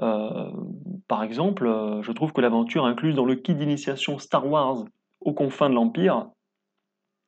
Euh, 0.00 0.50
par 1.08 1.22
exemple, 1.22 1.66
euh, 1.66 2.00
je 2.02 2.12
trouve 2.12 2.32
que 2.32 2.40
l'aventure 2.40 2.86
incluse 2.86 3.14
dans 3.14 3.26
le 3.26 3.34
kit 3.34 3.54
d'initiation 3.54 4.18
Star 4.18 4.46
Wars 4.46 4.84
aux 5.20 5.34
confins 5.34 5.68
de 5.68 5.74
l'Empire 5.74 6.30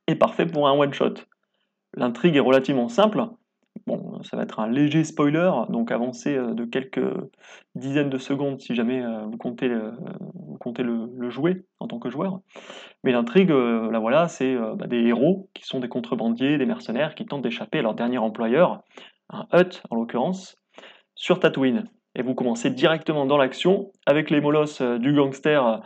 est 0.07 0.17
parfait 0.17 0.47
pour 0.47 0.69
un 0.69 0.73
one-shot. 0.73 1.15
L'intrigue 1.95 2.37
est 2.37 2.41
relativement 2.41 2.89
simple, 2.89 3.27
Bon, 3.87 4.23
ça 4.23 4.37
va 4.39 4.45
être 4.45 4.61
un 4.61 4.69
léger 4.69 5.05
spoiler, 5.05 5.51
donc 5.69 5.91
avancé 5.91 6.35
euh, 6.35 6.55
de 6.55 6.65
quelques 6.65 7.05
dizaines 7.75 8.09
de 8.09 8.17
secondes 8.17 8.59
si 8.59 8.75
jamais 8.75 9.03
euh, 9.03 9.27
vous 9.27 9.37
comptez, 9.37 9.71
comptez 10.59 10.83
le, 10.83 11.29
jouer 11.29 11.67
en 11.81 11.87
tant 11.87 11.99
que 11.99 12.09
joueur. 12.09 12.41
Mais 13.03 13.13
l'intrigue, 13.13 13.51
euh, 13.51 13.91
là 13.91 13.99
voilà, 13.99 14.29
c'est 14.29 14.57
bah, 14.77 14.87
des 14.87 15.03
héros 15.03 15.51
qui 15.53 15.65
sont 15.65 15.81
des 15.81 15.89
contrebandiers, 15.89 16.57
des 16.57 16.65
mercenaires 16.65 17.15
qui 17.15 17.27
tentent 17.27 17.43
d'échapper 17.43 17.81
à 17.81 17.83
leur 17.83 17.95
dernier 17.95 18.19
employeur, 18.19 18.83
un 19.29 19.47
Hut 19.53 19.83
en 19.91 19.97
l'occurrence, 19.97 20.57
sur 21.15 21.39
Tatooine. 21.39 21.85
Et 22.17 22.23
vous 22.23 22.35
commencez 22.35 22.71
directement 22.71 23.27
dans 23.27 23.37
l'action 23.37 23.91
avec 24.07 24.31
les 24.31 24.41
molosses 24.41 24.81
du 24.81 25.13
gangster 25.13 25.83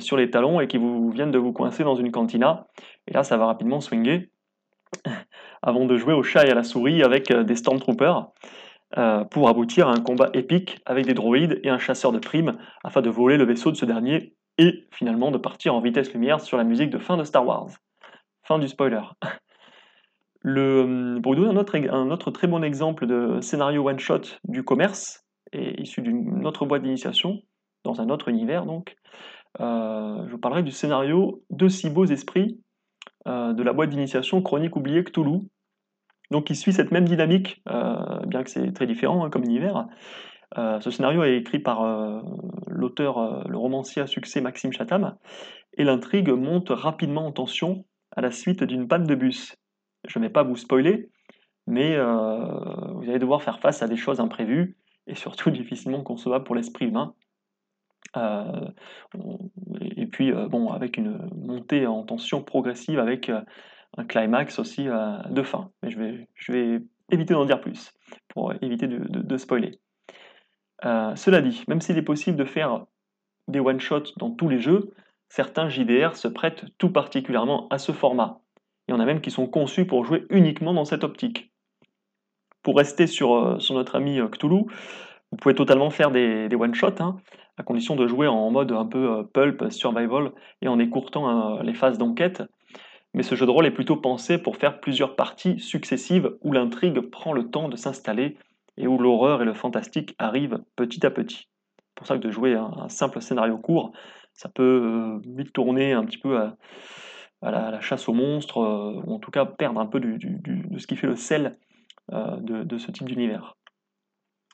sur 0.00 0.16
les 0.16 0.28
talons 0.28 0.60
et 0.60 0.66
qui 0.66 0.76
vous 0.76 1.10
viennent 1.10 1.30
de 1.30 1.38
vous 1.38 1.52
coincer 1.52 1.84
dans 1.84 1.94
une 1.94 2.10
cantina. 2.10 2.66
Et 3.06 3.12
là, 3.12 3.22
ça 3.22 3.36
va 3.36 3.46
rapidement 3.46 3.80
swinger 3.80 4.32
avant 5.62 5.86
de 5.86 5.96
jouer 5.96 6.12
au 6.12 6.22
chat 6.22 6.46
et 6.46 6.50
à 6.50 6.54
la 6.54 6.64
souris 6.64 7.02
avec 7.02 7.30
euh, 7.30 7.44
des 7.44 7.56
Stormtroopers, 7.56 8.30
euh, 8.98 9.24
pour 9.24 9.48
aboutir 9.48 9.88
à 9.88 9.92
un 9.92 10.00
combat 10.00 10.30
épique 10.34 10.80
avec 10.84 11.06
des 11.06 11.14
droïdes 11.14 11.60
et 11.62 11.70
un 11.70 11.78
chasseur 11.78 12.12
de 12.12 12.18
primes, 12.18 12.58
afin 12.84 13.00
de 13.00 13.08
voler 13.08 13.36
le 13.36 13.44
vaisseau 13.44 13.70
de 13.70 13.76
ce 13.76 13.86
dernier, 13.86 14.34
et 14.58 14.86
finalement 14.90 15.30
de 15.30 15.38
partir 15.38 15.74
en 15.74 15.80
vitesse 15.80 16.12
lumière 16.12 16.40
sur 16.40 16.58
la 16.58 16.64
musique 16.64 16.90
de 16.90 16.98
fin 16.98 17.16
de 17.16 17.24
Star 17.24 17.46
Wars. 17.46 17.68
Fin 18.42 18.58
du 18.58 18.68
spoiler. 18.68 19.02
Le, 20.44 21.20
pour 21.22 21.34
vous 21.34 21.40
donner 21.40 21.56
un 21.88 22.10
autre, 22.10 22.32
très 22.32 22.48
bon 22.48 22.64
exemple 22.64 23.06
de 23.06 23.40
scénario 23.40 23.88
one-shot 23.88 24.22
du 24.42 24.64
commerce, 24.64 25.24
et 25.52 25.80
issu 25.80 26.02
d'une 26.02 26.44
autre 26.44 26.66
boîte 26.66 26.82
d'initiation, 26.82 27.38
dans 27.84 28.00
un 28.00 28.08
autre 28.08 28.28
univers 28.28 28.66
donc, 28.66 28.96
euh, 29.60 30.26
je 30.26 30.32
vous 30.32 30.38
parlerai 30.38 30.64
du 30.64 30.72
scénario 30.72 31.44
De 31.50 31.68
si 31.68 31.90
beaux 31.90 32.06
esprits 32.06 32.58
euh, 33.26 33.52
de 33.52 33.62
la 33.62 33.72
boîte 33.72 33.90
d'initiation 33.90 34.42
Chronique 34.42 34.76
oubliée 34.76 35.04
Cthulhu. 35.04 35.40
Donc 36.30 36.50
il 36.50 36.56
suit 36.56 36.72
cette 36.72 36.90
même 36.90 37.04
dynamique, 37.04 37.62
euh, 37.68 38.20
bien 38.26 38.42
que 38.42 38.50
c'est 38.50 38.72
très 38.72 38.86
différent 38.86 39.24
hein, 39.24 39.30
comme 39.30 39.44
univers. 39.44 39.86
Euh, 40.58 40.80
ce 40.80 40.90
scénario 40.90 41.22
est 41.22 41.36
écrit 41.36 41.58
par 41.58 41.82
l'auteur, 42.66 43.48
le 43.48 43.56
romancier 43.56 44.02
à 44.02 44.06
succès 44.06 44.40
Maxime 44.40 44.72
Chatham, 44.72 45.16
et 45.76 45.84
l'intrigue 45.84 46.30
monte 46.30 46.70
rapidement 46.70 47.26
en 47.26 47.32
tension 47.32 47.84
à 48.14 48.20
la 48.20 48.30
suite 48.30 48.64
d'une 48.64 48.88
panne 48.88 49.06
de 49.06 49.14
bus. 49.14 49.56
Je 50.08 50.18
ne 50.18 50.24
vais 50.24 50.30
pas 50.30 50.42
vous 50.42 50.56
spoiler, 50.56 51.10
mais 51.66 51.96
vous 51.98 53.08
allez 53.08 53.18
devoir 53.18 53.42
faire 53.42 53.60
face 53.60 53.82
à 53.82 53.88
des 53.88 53.96
choses 53.96 54.20
imprévues 54.20 54.76
et 55.06 55.14
surtout 55.14 55.50
difficilement 55.52 56.02
concevables 56.02 56.44
pour 56.44 56.54
l'esprit 56.54 56.86
humain. 56.86 57.14
Et 58.16 60.06
puis, 60.06 60.32
bon, 60.32 60.68
avec 60.68 60.96
une 60.96 61.28
montée 61.34 61.86
en 61.86 62.02
tension 62.02 62.42
progressive 62.42 62.98
avec 62.98 63.30
un 63.96 64.04
climax 64.04 64.58
aussi 64.58 64.84
de 64.84 65.42
fin. 65.42 65.70
Mais 65.82 65.90
je 65.90 65.98
vais, 65.98 66.28
je 66.34 66.52
vais 66.52 66.82
éviter 67.10 67.34
d'en 67.34 67.44
dire 67.44 67.60
plus 67.60 67.92
pour 68.28 68.52
éviter 68.62 68.86
de, 68.86 69.36
spoiler. 69.36 69.78
cela 70.82 71.40
dit, 71.40 71.64
même 71.68 71.80
s'il 71.80 71.98
est 71.98 72.02
possible 72.02 72.36
de 72.36 72.44
faire 72.44 72.86
des 73.48 73.60
one-shots 73.60 74.14
dans 74.18 74.30
tous 74.30 74.48
les 74.48 74.60
jeux, 74.60 74.90
certains 75.28 75.68
JDR 75.68 76.16
se 76.16 76.28
prêtent 76.28 76.64
tout 76.78 76.90
particulièrement 76.90 77.68
à 77.68 77.78
ce 77.78 77.92
format. 77.92 78.40
Il 78.86 78.92
y 78.92 78.94
en 78.94 79.00
a 79.00 79.04
même 79.04 79.20
qui 79.20 79.30
sont 79.30 79.46
conçus 79.46 79.86
pour 79.86 80.04
jouer 80.04 80.26
uniquement 80.30 80.74
dans 80.74 80.84
cette 80.84 81.04
optique. 81.04 81.52
Pour 82.62 82.76
rester 82.76 83.06
sur, 83.06 83.60
sur 83.60 83.74
notre 83.74 83.96
ami 83.96 84.20
Cthulhu, 84.30 84.64
vous 85.32 85.38
pouvez 85.38 85.54
totalement 85.54 85.90
faire 85.90 86.10
des, 86.10 86.48
one-shots, 86.54 87.00
hein, 87.00 87.16
à 87.56 87.62
condition 87.62 87.96
de 87.96 88.06
jouer 88.06 88.28
en 88.28 88.50
mode 88.50 88.70
un 88.70 88.84
peu 88.84 89.10
euh, 89.10 89.22
pulp, 89.22 89.70
survival, 89.70 90.32
et 90.60 90.68
en 90.68 90.78
écourtant 90.78 91.56
euh, 91.56 91.62
les 91.62 91.74
phases 91.74 91.98
d'enquête. 91.98 92.42
Mais 93.14 93.22
ce 93.22 93.34
jeu 93.34 93.46
de 93.46 93.50
rôle 93.50 93.66
est 93.66 93.72
plutôt 93.72 93.96
pensé 93.96 94.38
pour 94.38 94.56
faire 94.56 94.80
plusieurs 94.80 95.16
parties 95.16 95.58
successives 95.58 96.30
où 96.42 96.52
l'intrigue 96.52 97.00
prend 97.00 97.32
le 97.32 97.50
temps 97.50 97.68
de 97.68 97.76
s'installer 97.76 98.36
et 98.76 98.86
où 98.86 98.98
l'horreur 98.98 99.42
et 99.42 99.44
le 99.44 99.54
fantastique 99.54 100.14
arrivent 100.18 100.62
petit 100.76 101.04
à 101.04 101.10
petit. 101.10 101.48
C'est 101.78 101.94
pour 101.94 102.06
ça 102.06 102.16
que 102.16 102.22
de 102.22 102.30
jouer 102.30 102.54
un, 102.54 102.88
simple 102.88 103.20
scénario 103.20 103.58
court, 103.58 103.92
ça 104.34 104.50
peut 104.50 104.62
euh, 104.62 105.20
vite 105.34 105.52
tourner 105.52 105.92
un 105.92 106.04
petit 106.04 106.18
peu 106.18 106.38
à, 106.38 106.56
la, 107.42 107.80
chasse 107.80 108.08
aux 108.08 108.14
monstres, 108.14 108.58
ou 108.58 109.12
en 109.12 109.18
tout 109.18 109.30
cas 109.30 109.46
perdre 109.46 109.80
un 109.80 109.86
peu 109.86 109.98
de 109.98 110.78
ce 110.78 110.86
qui 110.86 110.96
fait 110.96 111.08
le 111.08 111.16
sel 111.16 111.56
de 112.10 112.78
ce 112.78 112.92
type 112.92 113.06
d'univers. 113.06 113.56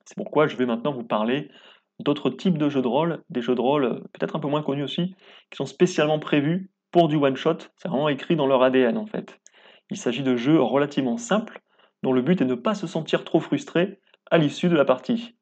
C'est 0.09 0.15
pourquoi 0.15 0.47
je 0.47 0.57
vais 0.57 0.65
maintenant 0.65 0.93
vous 0.93 1.05
parler 1.05 1.51
d'autres 1.99 2.31
types 2.31 2.57
de 2.57 2.71
jeux 2.71 2.81
de 2.81 2.89
rôle, 2.89 3.23
des 3.29 3.43
jeux 3.43 3.55
de 3.55 3.61
rôle 3.61 3.85
euh, 3.85 4.01
peut-être 4.15 4.37
un 4.37 4.41
peu 4.41 4.49
moins 4.49 4.63
connus 4.63 4.83
aussi, 4.83 5.15
qui 5.51 5.57
sont 5.57 5.67
spécialement 5.67 6.19
prévus 6.19 6.71
pour 6.91 7.09
du 7.09 7.17
one-shot. 7.17 7.59
C'est 7.77 7.89
vraiment 7.89 8.09
écrit 8.09 8.35
dans 8.35 8.47
leur 8.47 8.63
ADN 8.63 8.97
en 8.97 9.05
fait. 9.05 9.39
Il 9.91 9.99
s'agit 9.99 10.23
de 10.23 10.35
jeux 10.35 10.63
relativement 10.63 11.19
simples, 11.19 11.61
dont 12.03 12.15
le 12.15 12.23
but 12.23 12.41
est 12.41 12.47
de 12.47 12.51
ne 12.51 12.55
pas 12.55 12.75
se 12.75 12.87
sentir 12.87 13.23
trop 13.23 13.39
frustré 13.39 14.01
à 14.31 14.39
l'issue 14.39 14.71
de 14.71 14.77
la 14.77 14.87
partie. 14.87 15.37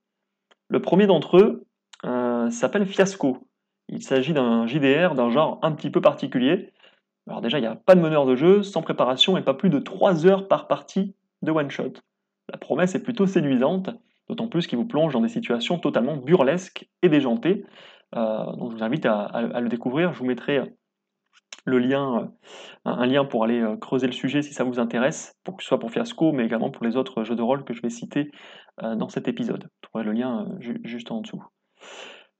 Le 0.69 0.83
premier 0.83 1.07
d'entre 1.07 1.39
eux 1.39 1.65
euh, 2.05 2.51
s'appelle 2.51 2.87
Fiasco. 2.87 3.47
Il 3.89 4.03
s'agit 4.03 4.33
d'un 4.33 4.67
JDR 4.67 5.15
d'un 5.15 5.31
genre 5.31 5.61
un 5.63 5.71
petit 5.71 5.91
peu 5.91 6.01
particulier. 6.01 6.73
Alors 7.29 7.41
déjà, 7.41 7.59
il 7.59 7.61
n'y 7.61 7.69
a 7.69 7.77
pas 7.77 7.95
de 7.95 8.01
meneur 8.01 8.27
de 8.27 8.35
jeu, 8.35 8.65
sans 8.65 8.83
préparation 8.83 9.37
et 9.37 9.43
pas 9.43 9.55
plus 9.55 9.71
de 9.71 9.79
3 9.79 10.27
heures 10.27 10.49
par 10.49 10.67
partie 10.67 11.15
de 11.43 11.53
one-shot. 11.53 11.93
La 12.51 12.59
promesse 12.59 12.97
est 12.97 13.03
plutôt 13.03 13.27
séduisante, 13.27 13.91
d'autant 14.29 14.49
plus 14.49 14.67
qu'il 14.67 14.79
vous 14.79 14.87
plonge 14.87 15.13
dans 15.13 15.21
des 15.21 15.29
situations 15.29 15.79
totalement 15.79 16.17
burlesques 16.17 16.89
et 17.03 17.09
déjantées. 17.09 17.65
Euh, 18.15 18.45
donc 18.57 18.71
je 18.73 18.77
vous 18.77 18.83
invite 18.83 19.07
à, 19.07 19.61
le 19.61 19.69
découvrir. 19.69 20.13
Je 20.13 20.19
vous 20.19 20.27
mettrai 20.27 20.63
le 21.65 21.79
lien, 21.79 22.19
euh, 22.19 22.27
un 22.85 23.07
lien 23.07 23.25
pour 23.25 23.45
aller 23.45 23.61
euh, 23.61 23.77
creuser 23.77 24.07
le 24.07 24.13
sujet 24.13 24.43
si 24.43 24.53
ça 24.53 24.65
vous 24.65 24.79
intéresse, 24.79 25.37
pour 25.45 25.57
que 25.57 25.63
ce 25.63 25.69
soit 25.69 25.79
pour 25.79 25.91
Fiasco, 25.91 26.33
mais 26.33 26.45
également 26.45 26.71
pour 26.71 26.85
les 26.85 26.97
autres 26.97 27.25
jeux 27.25 27.37
de 27.37 27.43
rôle 27.43 27.65
que 27.65 27.75
je 27.75 27.83
vais 27.83 27.91
citer 27.91 28.31
dans 28.83 29.09
cet 29.09 29.27
épisode. 29.27 29.65
Vous 29.65 29.89
trouverez 29.89 30.05
le 30.05 30.13
lien 30.13 30.49
juste 30.85 31.11
en 31.11 31.23
dessous. 31.23 31.43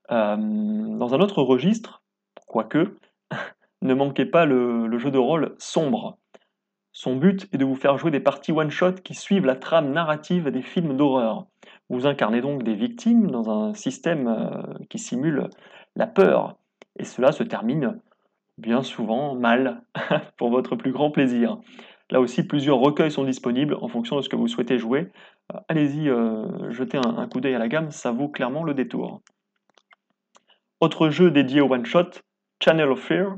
dans 0.09 1.13
un 1.15 1.19
autre 1.19 1.41
registre, 1.41 2.03
quoique, 2.45 2.95
ne 3.81 3.93
manquez 3.95 4.27
pas 4.27 4.45
le 4.45 4.99
jeu 4.99 5.09
de 5.09 5.17
rôle 5.17 5.55
sombre. 5.57 6.19
Son 6.91 7.15
but 7.15 7.47
est 7.53 7.57
de 7.57 7.65
vous 7.65 7.75
faire 7.75 7.97
jouer 7.97 8.09
des 8.09 8.19
parties 8.19 8.51
one-shot 8.51 8.93
qui 9.03 9.13
suivent 9.13 9.45
la 9.45 9.55
trame 9.55 9.91
narrative 9.91 10.49
des 10.49 10.63
films 10.63 10.97
d'horreur. 10.97 11.45
Vous 11.89 12.05
incarnez 12.05 12.41
donc 12.41 12.63
des 12.63 12.75
victimes 12.75 13.31
dans 13.31 13.49
un 13.49 13.73
système 13.73 14.27
euh, 14.27 14.83
qui 14.89 14.99
simule 14.99 15.49
la 15.95 16.05
peur, 16.05 16.57
et 16.99 17.05
cela 17.05 17.31
se 17.31 17.43
termine 17.43 17.99
bien 18.57 18.83
souvent 18.83 19.35
mal, 19.35 19.83
pour 20.37 20.49
votre 20.49 20.75
plus 20.75 20.91
grand 20.91 21.11
plaisir. 21.11 21.59
Là 22.09 22.19
aussi, 22.19 22.45
plusieurs 22.45 22.79
recueils 22.79 23.11
sont 23.11 23.23
disponibles 23.23 23.77
en 23.81 23.87
fonction 23.87 24.15
de 24.17 24.21
ce 24.21 24.29
que 24.29 24.35
vous 24.35 24.47
souhaitez 24.47 24.77
jouer. 24.77 25.11
Euh, 25.53 25.59
allez-y, 25.69 26.09
euh, 26.09 26.71
jetez 26.71 26.97
un, 26.97 27.27
coup 27.27 27.39
d'œil 27.39 27.55
à 27.55 27.59
la 27.59 27.69
gamme, 27.69 27.91
ça 27.91 28.11
vaut 28.11 28.29
clairement 28.29 28.63
le 28.63 28.73
détour. 28.73 29.21
Autre 30.81 31.09
jeu 31.09 31.31
dédié 31.31 31.61
au 31.61 31.71
one-shot, 31.71 32.21
Channel 32.61 32.91
of 32.91 32.99
Fear, 32.99 33.37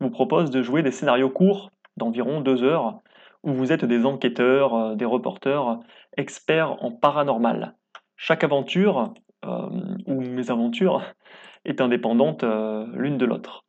vous 0.00 0.10
propose 0.10 0.50
de 0.50 0.62
jouer 0.62 0.82
des 0.82 0.90
scénarios 0.90 1.30
courts 1.30 1.70
d'environ 1.96 2.40
deux 2.40 2.62
heures, 2.62 3.00
où 3.42 3.52
vous 3.52 3.72
êtes 3.72 3.84
des 3.84 4.06
enquêteurs, 4.06 4.96
des 4.96 5.04
reporters, 5.04 5.78
experts 6.16 6.82
en 6.82 6.90
paranormal. 6.90 7.74
Chaque 8.22 8.44
aventure, 8.44 9.14
euh, 9.46 9.70
ou 10.04 10.20
mésaventure, 10.20 11.02
est 11.64 11.80
indépendante 11.80 12.44
euh, 12.44 12.86
l'une 12.92 13.16
de 13.16 13.24
l'autre. 13.24 13.64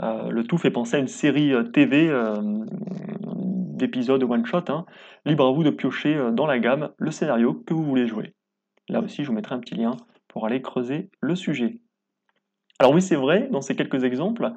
le 0.00 0.42
tout 0.42 0.56
fait 0.56 0.70
penser 0.70 0.96
à 0.96 1.00
une 1.00 1.08
série 1.08 1.52
TV 1.72 2.12
d'épisodes 3.76 4.22
one-shot. 4.22 4.64
Hein. 4.68 4.86
Libre 5.24 5.46
à 5.46 5.50
vous 5.50 5.64
de 5.64 5.70
piocher 5.70 6.16
dans 6.32 6.46
la 6.46 6.60
gamme 6.60 6.90
le 6.96 7.10
scénario 7.10 7.54
que 7.54 7.74
vous 7.74 7.84
voulez 7.84 8.06
jouer. 8.06 8.34
Là 8.88 9.00
aussi, 9.00 9.24
je 9.24 9.28
vous 9.28 9.34
mettrai 9.34 9.56
un 9.56 9.60
petit 9.60 9.74
lien 9.74 9.96
pour 10.28 10.46
aller 10.46 10.62
creuser 10.62 11.10
le 11.20 11.34
sujet. 11.34 11.80
Alors 12.78 12.94
oui, 12.94 13.02
c'est 13.02 13.16
vrai, 13.16 13.48
dans 13.50 13.62
ces 13.62 13.74
quelques 13.74 14.04
exemples, 14.04 14.52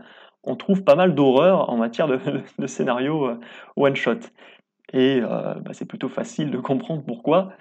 on 0.46 0.56
trouve 0.56 0.84
pas 0.84 0.96
mal 0.96 1.16
d'horreur 1.16 1.70
en 1.70 1.78
matière 1.78 2.08
de, 2.60 2.68
scénario 2.68 3.28
euh, 3.28 3.40
one-shot. 3.76 4.20
Et 4.94 5.20
euh, 5.22 5.56
bah, 5.56 5.72
c'est 5.74 5.86
plutôt 5.86 6.10
facile 6.10 6.52
de 6.52 6.58
comprendre 6.58 7.04
pourquoi, 7.06 7.54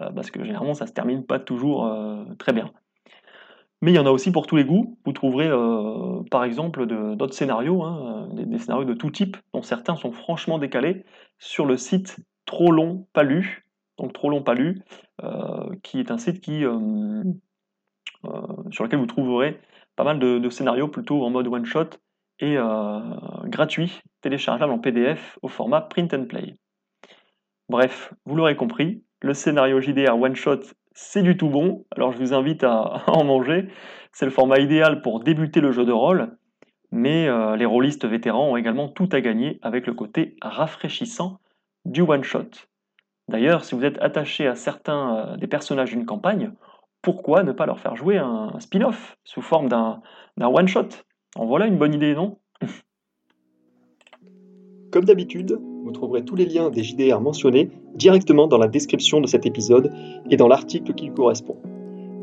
euh, 0.00 0.10
parce 0.10 0.30
que 0.30 0.44
généralement 0.44 0.74
ça 0.74 0.86
se 0.86 0.92
termine 0.92 1.24
pas 1.24 1.38
toujours 1.38 1.90
très 2.38 2.52
bien. 2.52 2.72
Mais 3.82 3.92
il 3.92 3.94
y 3.94 3.98
en 3.98 4.06
a 4.06 4.10
aussi 4.10 4.30
pour 4.30 4.46
tous 4.46 4.56
les 4.56 4.64
goûts. 4.64 4.98
Vous 5.06 5.12
trouverez 5.12 5.48
par 6.30 6.44
exemple 6.44 6.86
d'autres 6.86 7.34
scénarios, 7.34 7.82
hein, 7.82 8.28
des, 8.34 8.58
scénarios 8.58 8.84
de 8.84 8.92
tout 8.92 9.10
type, 9.10 9.38
dont 9.54 9.62
certains 9.62 9.96
sont 9.96 10.12
franchement 10.12 10.58
décalés, 10.58 11.04
sur 11.38 11.64
le 11.66 11.76
site 11.76 12.18
Trop 12.44 12.72
long 12.72 13.06
pas 13.12 13.22
lu, 13.22 13.64
donc 13.96 14.12
Trop 14.12 14.28
long 14.28 14.42
pas 14.42 14.54
lu, 14.54 14.82
qui 15.82 15.98
est 15.98 16.10
un 16.10 16.18
site 16.18 16.42
qui, 16.42 16.60
sur 18.70 18.84
lequel 18.84 18.98
vous 18.98 19.06
trouverez 19.06 19.58
pas 19.96 20.04
mal 20.04 20.18
de 20.18 20.50
scénarios 20.50 20.88
plutôt 20.88 21.24
en 21.24 21.30
mode 21.30 21.46
one-shot 21.46 21.90
et 22.40 22.56
euh, 22.56 23.00
gratuit, 23.44 24.00
téléchargeable 24.22 24.72
en 24.72 24.78
PDF 24.78 25.38
au 25.42 25.48
format 25.48 25.82
print 25.82 26.12
and 26.14 26.24
play. 26.24 26.56
Bref, 27.70 28.12
vous 28.26 28.34
l'aurez 28.34 28.56
compris, 28.56 29.04
le 29.22 29.32
scénario 29.32 29.80
JDR 29.80 30.20
One 30.20 30.34
Shot, 30.34 30.62
c'est 30.92 31.22
du 31.22 31.36
tout 31.36 31.48
bon, 31.48 31.86
alors 31.92 32.10
je 32.10 32.18
vous 32.18 32.34
invite 32.34 32.64
à, 32.64 33.04
en 33.06 33.22
manger. 33.22 33.68
C'est 34.10 34.24
le 34.24 34.32
format 34.32 34.58
idéal 34.58 35.02
pour 35.02 35.20
débuter 35.20 35.60
le 35.60 35.70
jeu 35.70 35.84
de 35.84 35.92
rôle, 35.92 36.36
mais 36.90 37.28
euh, 37.28 37.54
les 37.54 37.66
rôlistes 37.66 38.06
vétérans 38.06 38.50
ont 38.50 38.56
également 38.56 38.88
tout 38.88 39.08
à 39.12 39.20
gagner 39.20 39.60
avec 39.62 39.86
le 39.86 39.94
côté 39.94 40.34
rafraîchissant 40.42 41.38
du 41.84 42.02
one 42.02 42.24
shot. 42.24 42.50
D'ailleurs, 43.28 43.62
si 43.64 43.76
vous 43.76 43.84
êtes 43.84 44.02
attaché 44.02 44.48
à 44.48 44.56
certains 44.56 45.16
euh, 45.16 45.36
des 45.36 45.46
personnages 45.46 45.90
d'une 45.90 46.06
campagne, 46.06 46.50
pourquoi 47.02 47.44
ne 47.44 47.52
pas 47.52 47.66
leur 47.66 47.78
faire 47.78 47.94
jouer 47.94 48.18
un 48.18 48.58
spin-off 48.58 49.16
sous 49.22 49.42
forme 49.42 49.68
d'un 49.68 50.02
one 50.40 50.66
shot? 50.66 50.88
En 51.36 51.46
voilà 51.46 51.68
une 51.68 51.78
bonne 51.78 51.94
idée, 51.94 52.16
non? 52.16 52.40
Comme 54.90 55.04
d'habitude, 55.04 55.56
vous 55.84 55.90
trouverez 55.92 56.24
tous 56.24 56.36
les 56.36 56.46
liens 56.46 56.70
des 56.70 56.82
JDR 56.82 57.20
mentionnés 57.20 57.70
directement 57.94 58.46
dans 58.46 58.58
la 58.58 58.68
description 58.68 59.20
de 59.20 59.26
cet 59.26 59.46
épisode 59.46 59.92
et 60.30 60.36
dans 60.36 60.48
l'article 60.48 60.94
qui 60.94 61.06
lui 61.06 61.14
correspond. 61.14 61.56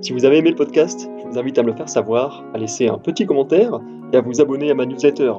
Si 0.01 0.13
vous 0.13 0.25
avez 0.25 0.37
aimé 0.37 0.51
le 0.51 0.55
podcast, 0.55 1.09
je 1.17 1.27
vous 1.27 1.39
invite 1.39 1.57
à 1.57 1.63
me 1.63 1.67
le 1.67 1.75
faire 1.75 1.89
savoir, 1.89 2.43
à 2.53 2.57
laisser 2.57 2.87
un 2.87 2.99
petit 2.99 3.25
commentaire 3.25 3.79
et 4.13 4.17
à 4.17 4.21
vous 4.21 4.41
abonner 4.41 4.69
à 4.69 4.75
ma 4.75 4.85
newsletter. 4.85 5.33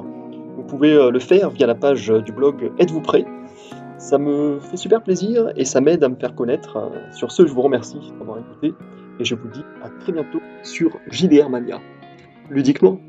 Vous 0.57 0.63
pouvez 0.63 0.93
euh, 0.93 1.11
le 1.11 1.19
faire 1.19 1.49
via 1.49 1.65
la 1.65 1.75
page 1.75 2.09
du 2.09 2.31
blog 2.33 2.71
Êtes-vous 2.77 3.01
prêt? 3.01 3.25
Ça 3.97 4.17
me 4.17 4.59
fait 4.59 4.77
super 4.77 5.01
plaisir 5.01 5.51
et 5.55 5.65
ça 5.65 5.81
m'aide 5.81 6.03
à 6.03 6.09
me 6.09 6.15
faire 6.15 6.35
connaître. 6.35 6.91
Sur 7.11 7.31
ce, 7.31 7.45
je 7.45 7.53
vous 7.53 7.61
remercie 7.61 7.99
d'avoir 8.17 8.39
écouté 8.39 8.73
et 9.19 9.25
je 9.25 9.35
vous 9.35 9.47
dis 9.49 9.63
à 9.83 9.89
très 10.01 10.11
bientôt 10.11 10.41
sur 10.63 10.91
JDR 11.09 11.49
Mania. 11.49 11.79
Ludiquement 12.49 12.99